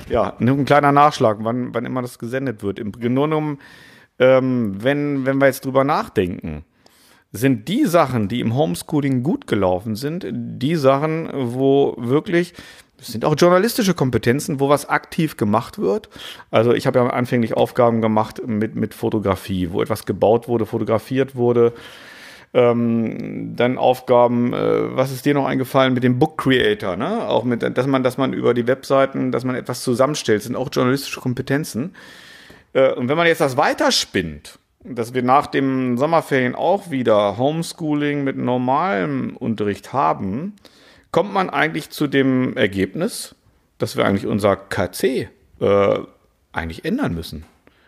Ja, 0.08 0.34
nur 0.38 0.56
ein 0.56 0.64
kleiner 0.64 0.92
Nachschlag, 0.92 1.38
wann, 1.40 1.74
wann 1.74 1.86
immer 1.86 2.02
das 2.02 2.18
gesendet 2.18 2.62
wird. 2.62 2.78
Im 2.78 2.92
Grunde 2.92 3.58
ähm, 4.18 4.82
wenn, 4.82 5.26
wenn 5.26 5.38
wir 5.38 5.46
jetzt 5.46 5.64
drüber 5.64 5.84
nachdenken, 5.84 6.64
sind 7.32 7.68
die 7.68 7.84
Sachen, 7.84 8.28
die 8.28 8.40
im 8.40 8.54
Homeschooling 8.54 9.22
gut 9.22 9.46
gelaufen 9.46 9.94
sind, 9.94 10.26
die 10.32 10.76
Sachen, 10.76 11.28
wo 11.34 11.94
wirklich, 11.98 12.54
das 12.96 13.08
sind 13.08 13.24
auch 13.24 13.34
journalistische 13.36 13.94
Kompetenzen, 13.94 14.58
wo 14.58 14.68
was 14.68 14.88
aktiv 14.88 15.36
gemacht 15.36 15.78
wird. 15.78 16.08
Also 16.50 16.72
ich 16.72 16.86
habe 16.86 16.98
ja 16.98 17.06
anfänglich 17.08 17.54
Aufgaben 17.54 18.00
gemacht 18.00 18.40
mit, 18.46 18.74
mit 18.74 18.94
Fotografie, 18.94 19.70
wo 19.70 19.82
etwas 19.82 20.06
gebaut 20.06 20.48
wurde, 20.48 20.66
fotografiert 20.66 21.36
wurde. 21.36 21.74
Ähm, 22.54 23.54
dann 23.56 23.76
Aufgaben, 23.76 24.52
äh, 24.52 24.96
was 24.96 25.12
ist 25.12 25.26
dir 25.26 25.34
noch 25.34 25.46
eingefallen 25.46 25.92
mit 25.92 26.04
dem 26.04 26.18
Book 26.18 26.38
Creator, 26.38 26.96
ne? 26.96 27.28
Auch 27.28 27.44
mit, 27.44 27.62
dass 27.62 27.86
man, 27.86 28.02
dass 28.02 28.16
man 28.16 28.32
über 28.32 28.54
die 28.54 28.66
Webseiten, 28.66 29.30
dass 29.30 29.44
man 29.44 29.56
etwas 29.56 29.82
zusammenstellt, 29.82 30.42
sind 30.42 30.56
auch 30.56 30.70
journalistische 30.72 31.20
Kompetenzen. 31.20 31.94
Äh, 32.72 32.92
und 32.92 33.08
wenn 33.08 33.16
man 33.16 33.26
jetzt 33.26 33.40
das 33.40 33.56
weiterspinnt, 33.56 34.58
dass 34.84 35.14
wir 35.14 35.22
nach 35.22 35.48
dem 35.48 35.98
Sommerferien 35.98 36.54
auch 36.54 36.90
wieder 36.90 37.36
Homeschooling 37.36 38.24
mit 38.24 38.36
normalem 38.36 39.36
Unterricht 39.36 39.92
haben, 39.92 40.54
kommt 41.10 41.32
man 41.32 41.50
eigentlich 41.50 41.90
zu 41.90 42.06
dem 42.06 42.56
Ergebnis, 42.56 43.34
dass 43.78 43.96
wir 43.96 44.04
eigentlich 44.04 44.26
unser 44.26 44.56
KC 44.56 45.28
äh, 45.60 45.98
eigentlich 46.52 46.84
ändern 46.84 47.14
müssen. 47.14 47.44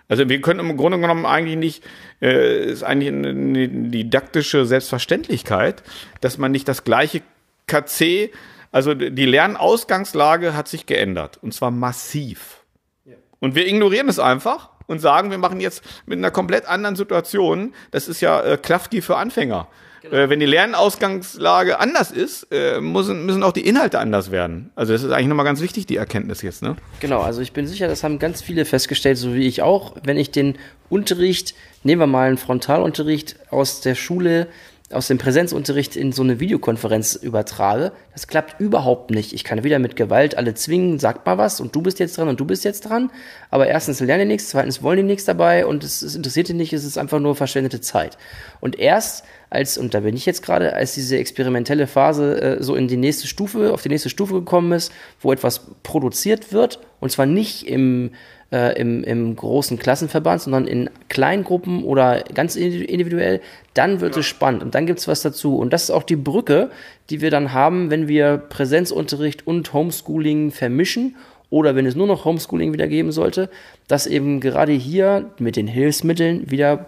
Also 0.09 0.29
wir 0.29 0.40
können 0.40 0.61
im 0.61 0.77
Grunde 0.77 0.99
genommen 0.99 1.27
eigentlich 1.27 1.57
nicht, 1.57 1.85
äh, 2.23 2.71
ist 2.71 2.83
eigentlich 2.83 3.09
eine 3.09 3.68
didaktische 3.68 4.64
Selbstverständlichkeit, 4.64 5.83
dass 6.21 6.38
man 6.38 6.51
nicht 6.51 6.66
das 6.66 6.85
gleiche 6.85 7.23
KC, 7.66 8.33
also 8.73 8.94
die 8.94 9.27
Lernausgangslage 9.27 10.57
hat 10.57 10.68
sich 10.68 10.87
geändert 10.87 11.38
und 11.42 11.53
zwar 11.53 11.71
massiv. 11.71 12.62
Ja. 13.05 13.16
Und 13.40 13.55
wir 13.55 13.66
ignorieren 13.66 14.09
es 14.09 14.18
einfach 14.18 14.71
und 14.87 15.01
sagen, 15.01 15.31
wir 15.31 15.38
machen 15.38 15.61
jetzt 15.61 15.85
mit 16.07 16.18
einer 16.18 16.31
komplett 16.31 16.66
anderen 16.66 16.97
Situation, 16.97 17.75
das 17.90 18.09
ist 18.09 18.23
ja 18.23 18.40
äh, 18.40 18.57
Klafki 18.57 19.03
für 19.03 19.16
Anfänger. 19.16 19.68
Genau. 20.02 20.14
Äh, 20.14 20.30
wenn 20.30 20.40
die 20.40 20.46
Lernausgangslage 20.46 21.78
anders 21.78 22.11
ist, 22.11 22.46
äh, 22.50 22.80
müssen, 22.80 23.26
müssen 23.26 23.42
auch 23.42 23.52
die 23.52 23.66
Inhalte 23.66 23.98
anders 23.98 24.30
werden. 24.30 24.70
Also 24.74 24.92
das 24.92 25.02
ist 25.02 25.11
eigentlich 25.11 25.28
nochmal 25.28 25.44
ganz 25.44 25.61
wichtig, 25.61 25.87
die 25.87 25.96
Erkenntnis 25.96 26.42
jetzt. 26.42 26.62
Ne? 26.62 26.76
Genau, 27.00 27.20
also 27.20 27.40
ich 27.40 27.52
bin 27.52 27.66
sicher, 27.66 27.88
das 27.88 28.04
haben 28.04 28.18
ganz 28.18 28.42
viele 28.42 28.64
festgestellt, 28.64 29.18
so 29.18 29.34
wie 29.34 29.46
ich 29.46 29.62
auch. 29.62 29.94
Wenn 30.02 30.16
ich 30.16 30.30
den 30.30 30.56
Unterricht, 30.88 31.54
nehmen 31.82 32.00
wir 32.00 32.06
mal 32.06 32.28
einen 32.28 32.38
Frontalunterricht 32.38 33.37
aus 33.50 33.80
der 33.80 33.94
Schule, 33.94 34.48
aus 34.90 35.06
dem 35.06 35.18
Präsenzunterricht 35.18 35.96
in 35.96 36.12
so 36.12 36.22
eine 36.22 36.40
Videokonferenz 36.40 37.14
übertrage, 37.14 37.92
das 38.14 38.26
klappt 38.26 38.58
überhaupt 38.58 39.11
nicht. 39.11 39.34
Ich 39.34 39.44
kann 39.44 39.62
wieder 39.62 39.78
mit 39.78 39.96
Gewalt 39.96 40.37
alle 40.37 40.54
zwingen, 40.54 40.98
sagt 40.98 41.26
mal 41.26 41.37
was 41.37 41.61
und 41.61 41.76
du 41.76 41.82
bist 41.82 41.98
jetzt 41.98 42.16
dran 42.16 42.28
und 42.28 42.40
du 42.40 42.46
bist 42.46 42.64
jetzt 42.64 42.88
dran. 42.88 43.11
Aber 43.50 43.66
erstens 43.66 44.00
lernen 44.00 44.28
die 44.28 44.34
nichts, 44.34 44.48
zweitens 44.48 44.82
wollen 44.82 44.98
die 44.98 45.02
nichts 45.02 45.26
dabei 45.26 45.66
und 45.66 45.84
es, 45.84 46.00
es 46.00 46.14
interessiert 46.14 46.48
die 46.48 46.54
nicht, 46.54 46.72
es 46.72 46.84
ist 46.84 46.96
einfach 46.96 47.20
nur 47.20 47.37
verschwendete 47.37 47.82
Zeit. 47.82 48.16
Und 48.61 48.78
erst 48.78 49.24
als, 49.50 49.78
und 49.78 49.94
da 49.94 50.00
bin 50.00 50.14
ich 50.14 50.26
jetzt 50.26 50.42
gerade, 50.42 50.74
als 50.74 50.94
diese 50.94 51.16
experimentelle 51.16 51.87
Phase 51.87 52.40
äh, 52.40 52.62
so 52.62 52.74
in 52.74 52.88
die 52.88 52.96
nächste 52.96 53.26
Stufe, 53.26 53.72
auf 53.72 53.82
die 53.82 53.88
nächste 53.88 54.11
Stufe 54.11 54.34
gekommen 54.34 54.72
ist, 54.72 54.92
wo 55.20 55.32
etwas 55.32 55.62
produziert 55.82 56.52
wird, 56.52 56.80
und 57.00 57.11
zwar 57.11 57.26
nicht 57.26 57.66
im, 57.66 58.11
äh, 58.52 58.78
im, 58.78 59.04
im 59.04 59.37
großen 59.37 59.78
Klassenverband, 59.78 60.42
sondern 60.42 60.66
in 60.66 60.90
Kleingruppen 61.08 61.84
oder 61.84 62.24
ganz 62.34 62.56
individuell, 62.56 63.40
dann 63.74 64.00
wird 64.00 64.16
ja. 64.16 64.20
es 64.20 64.26
spannend 64.26 64.62
und 64.62 64.74
dann 64.74 64.87
gibt 64.87 64.98
es 64.98 65.08
was 65.08 65.22
dazu. 65.22 65.56
Und 65.56 65.72
das 65.72 65.84
ist 65.84 65.90
auch 65.90 66.02
die 66.02 66.16
Brücke, 66.16 66.70
die 67.11 67.20
wir 67.20 67.30
dann 67.30 67.52
haben, 67.52 67.90
wenn 67.90 68.08
wir 68.08 68.37
Präsenzunterricht 68.37 69.46
und 69.46 69.72
Homeschooling 69.72 70.50
vermischen 70.50 71.16
oder 71.50 71.74
wenn 71.74 71.87
es 71.87 71.94
nur 71.94 72.06
noch 72.06 72.24
Homeschooling 72.24 72.72
wieder 72.72 72.88
geben 72.88 73.12
sollte, 73.12 73.48
dass 73.87 74.06
eben 74.06 74.40
gerade 74.40 74.72
hier 74.72 75.30
mit 75.38 75.56
den 75.56 75.66
Hilfsmitteln 75.66 76.50
wieder 76.50 76.87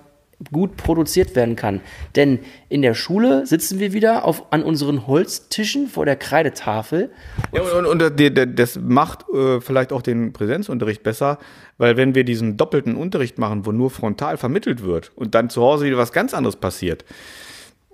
gut 0.52 0.76
produziert 0.76 1.36
werden 1.36 1.56
kann. 1.56 1.80
Denn 2.16 2.40
in 2.68 2.82
der 2.82 2.94
Schule 2.94 3.46
sitzen 3.46 3.78
wir 3.78 3.92
wieder 3.92 4.24
auf, 4.24 4.52
an 4.52 4.62
unseren 4.62 5.06
Holztischen 5.06 5.88
vor 5.88 6.06
der 6.06 6.16
Kreidetafel. 6.16 7.10
Ja, 7.52 7.62
und, 7.62 7.86
und, 7.86 8.02
und 8.02 8.58
das 8.58 8.78
macht 8.80 9.28
äh, 9.28 9.60
vielleicht 9.60 9.92
auch 9.92 10.02
den 10.02 10.32
Präsenzunterricht 10.32 11.02
besser, 11.02 11.38
weil 11.78 11.96
wenn 11.96 12.14
wir 12.14 12.24
diesen 12.24 12.56
doppelten 12.56 12.96
Unterricht 12.96 13.38
machen, 13.38 13.66
wo 13.66 13.72
nur 13.72 13.90
frontal 13.90 14.36
vermittelt 14.36 14.82
wird 14.82 15.12
und 15.14 15.34
dann 15.34 15.50
zu 15.50 15.62
Hause 15.62 15.84
wieder 15.84 15.98
was 15.98 16.12
ganz 16.12 16.34
anderes 16.34 16.56
passiert. 16.56 17.04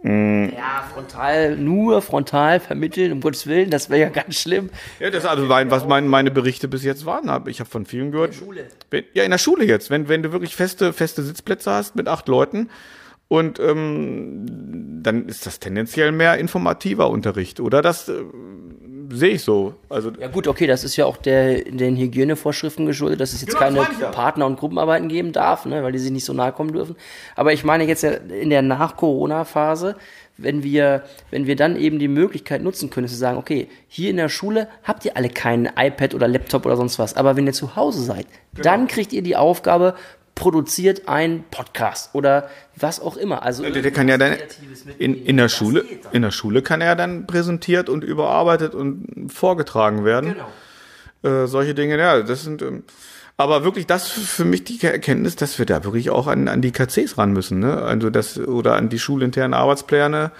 Ja, 0.06 0.84
frontal, 0.92 1.56
nur 1.56 2.00
frontal 2.00 2.60
vermitteln, 2.60 3.12
um 3.12 3.20
Gottes 3.20 3.46
Willen, 3.46 3.70
das 3.70 3.90
wäre 3.90 4.02
ja 4.02 4.08
ganz 4.08 4.36
schlimm. 4.36 4.70
Ja, 5.00 5.10
das 5.10 5.24
ist 5.24 5.28
also 5.28 5.46
mein, 5.46 5.70
was 5.70 5.86
mein, 5.86 6.06
meine 6.06 6.30
Berichte 6.30 6.68
bis 6.68 6.84
jetzt 6.84 7.06
waren. 7.06 7.48
Ich 7.48 7.60
habe 7.60 7.68
von 7.68 7.86
vielen 7.86 8.12
gehört. 8.12 8.32
In 8.32 8.38
der 8.38 8.46
Schule. 8.46 9.04
Ja, 9.14 9.24
in 9.24 9.30
der 9.30 9.38
Schule 9.38 9.64
jetzt. 9.64 9.90
Wenn, 9.90 10.08
wenn 10.08 10.22
du 10.22 10.32
wirklich 10.32 10.54
feste, 10.54 10.92
feste 10.92 11.22
Sitzplätze 11.22 11.70
hast 11.72 11.96
mit 11.96 12.08
acht 12.08 12.28
Leuten 12.28 12.70
und 13.28 13.58
ähm, 13.58 14.46
dann 15.02 15.28
ist 15.28 15.46
das 15.46 15.58
tendenziell 15.58 16.12
mehr 16.12 16.38
informativer 16.38 17.10
Unterricht, 17.10 17.58
oder? 17.58 17.82
Das 17.82 18.08
äh, 18.08 18.22
sehe 19.10 19.30
ich 19.30 19.42
so. 19.42 19.74
Also 19.88 20.10
ja 20.18 20.28
gut, 20.28 20.46
okay, 20.48 20.66
das 20.66 20.84
ist 20.84 20.96
ja 20.96 21.06
auch 21.06 21.16
der, 21.16 21.62
den 21.64 21.96
Hygienevorschriften 21.96 22.86
geschuldet, 22.86 23.20
dass 23.20 23.32
es 23.32 23.40
jetzt 23.40 23.58
genau, 23.58 23.82
keine 23.82 24.00
ja. 24.00 24.10
Partner- 24.10 24.46
und 24.46 24.58
Gruppenarbeiten 24.58 25.08
geben 25.08 25.32
darf, 25.32 25.66
ne, 25.66 25.82
weil 25.82 25.92
die 25.92 25.98
sich 25.98 26.10
nicht 26.10 26.24
so 26.24 26.32
nahe 26.32 26.52
kommen 26.52 26.72
dürfen. 26.72 26.96
Aber 27.34 27.52
ich 27.52 27.64
meine 27.64 27.84
jetzt 27.84 28.02
ja 28.02 28.10
in 28.10 28.50
der 28.50 28.62
Nach-Corona-Phase, 28.62 29.96
wenn 30.38 30.62
wir, 30.62 31.02
wenn 31.30 31.46
wir 31.46 31.56
dann 31.56 31.76
eben 31.76 31.98
die 31.98 32.08
Möglichkeit 32.08 32.62
nutzen 32.62 32.90
können, 32.90 33.08
zu 33.08 33.16
sagen, 33.16 33.38
okay, 33.38 33.68
hier 33.88 34.10
in 34.10 34.16
der 34.16 34.28
Schule 34.28 34.68
habt 34.84 35.04
ihr 35.04 35.16
alle 35.16 35.28
kein 35.28 35.70
iPad 35.76 36.14
oder 36.14 36.28
Laptop 36.28 36.66
oder 36.66 36.76
sonst 36.76 36.98
was, 36.98 37.16
aber 37.16 37.36
wenn 37.36 37.46
ihr 37.46 37.52
zu 37.52 37.76
Hause 37.76 38.02
seid, 38.02 38.26
genau. 38.54 38.62
dann 38.62 38.86
kriegt 38.86 39.12
ihr 39.12 39.22
die 39.22 39.36
Aufgabe, 39.36 39.94
produziert 40.36 41.08
ein 41.08 41.44
Podcast 41.50 42.10
oder 42.12 42.48
was 42.76 43.00
auch 43.00 43.16
immer. 43.16 43.42
Also 43.42 43.64
der, 43.64 43.82
der 43.82 43.90
kann 43.90 44.06
ja 44.06 44.18
dann 44.18 44.36
in, 44.98 45.24
in 45.24 45.38
der 45.38 45.48
Schule, 45.48 45.84
in 46.12 46.22
der 46.22 46.30
Schule 46.30 46.62
kann 46.62 46.80
er 46.80 46.94
dann 46.94 47.26
präsentiert 47.26 47.88
und 47.88 48.04
überarbeitet 48.04 48.74
und 48.74 49.32
vorgetragen 49.32 50.04
werden. 50.04 50.36
Genau. 51.22 51.42
Äh, 51.42 51.48
solche 51.48 51.74
Dinge, 51.74 51.98
ja, 51.98 52.22
das 52.22 52.44
sind. 52.44 52.62
Ähm, 52.62 52.84
aber 53.38 53.64
wirklich 53.64 53.86
das 53.86 54.08
für 54.08 54.44
mich 54.44 54.64
die 54.64 54.82
Erkenntnis, 54.82 55.36
dass 55.36 55.58
wir 55.58 55.66
da 55.66 55.84
wirklich 55.84 56.08
auch 56.10 56.26
an, 56.26 56.48
an 56.48 56.62
die 56.62 56.72
KCs 56.72 57.18
ran 57.18 57.32
müssen, 57.32 57.58
ne? 57.58 57.82
Also 57.82 58.08
das 58.08 58.38
oder 58.38 58.76
an 58.76 58.88
die 58.88 58.98
schulinternen 58.98 59.52
Arbeitspläne. 59.52 60.32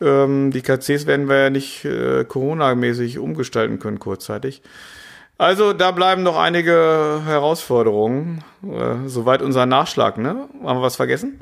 Ähm, 0.00 0.50
die 0.50 0.62
KCs 0.62 1.06
werden 1.06 1.28
wir 1.28 1.36
ja 1.36 1.50
nicht 1.50 1.84
äh, 1.84 2.24
Corona-mäßig 2.24 3.18
umgestalten 3.18 3.78
können 3.78 3.98
kurzzeitig. 3.98 4.62
Also 5.40 5.72
da 5.72 5.90
bleiben 5.90 6.22
noch 6.22 6.36
einige 6.36 7.22
Herausforderungen. 7.24 8.44
Äh, 8.62 9.08
soweit 9.08 9.40
unser 9.40 9.64
Nachschlag, 9.64 10.18
ne? 10.18 10.50
Haben 10.62 10.80
wir 10.80 10.82
was 10.82 10.96
vergessen? 10.96 11.40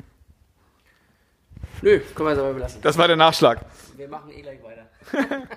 Nö, 1.81 1.99
können 2.15 2.29
wir 2.29 2.31
es 2.33 2.39
aber 2.39 2.53
belassen. 2.53 2.81
Das 2.81 2.97
war 2.97 3.07
der 3.07 3.17
Nachschlag. 3.17 3.59
Wir 3.97 4.07
machen 4.07 4.31
eh 4.31 4.41
gleich 4.41 4.59
weiter. 4.63 4.87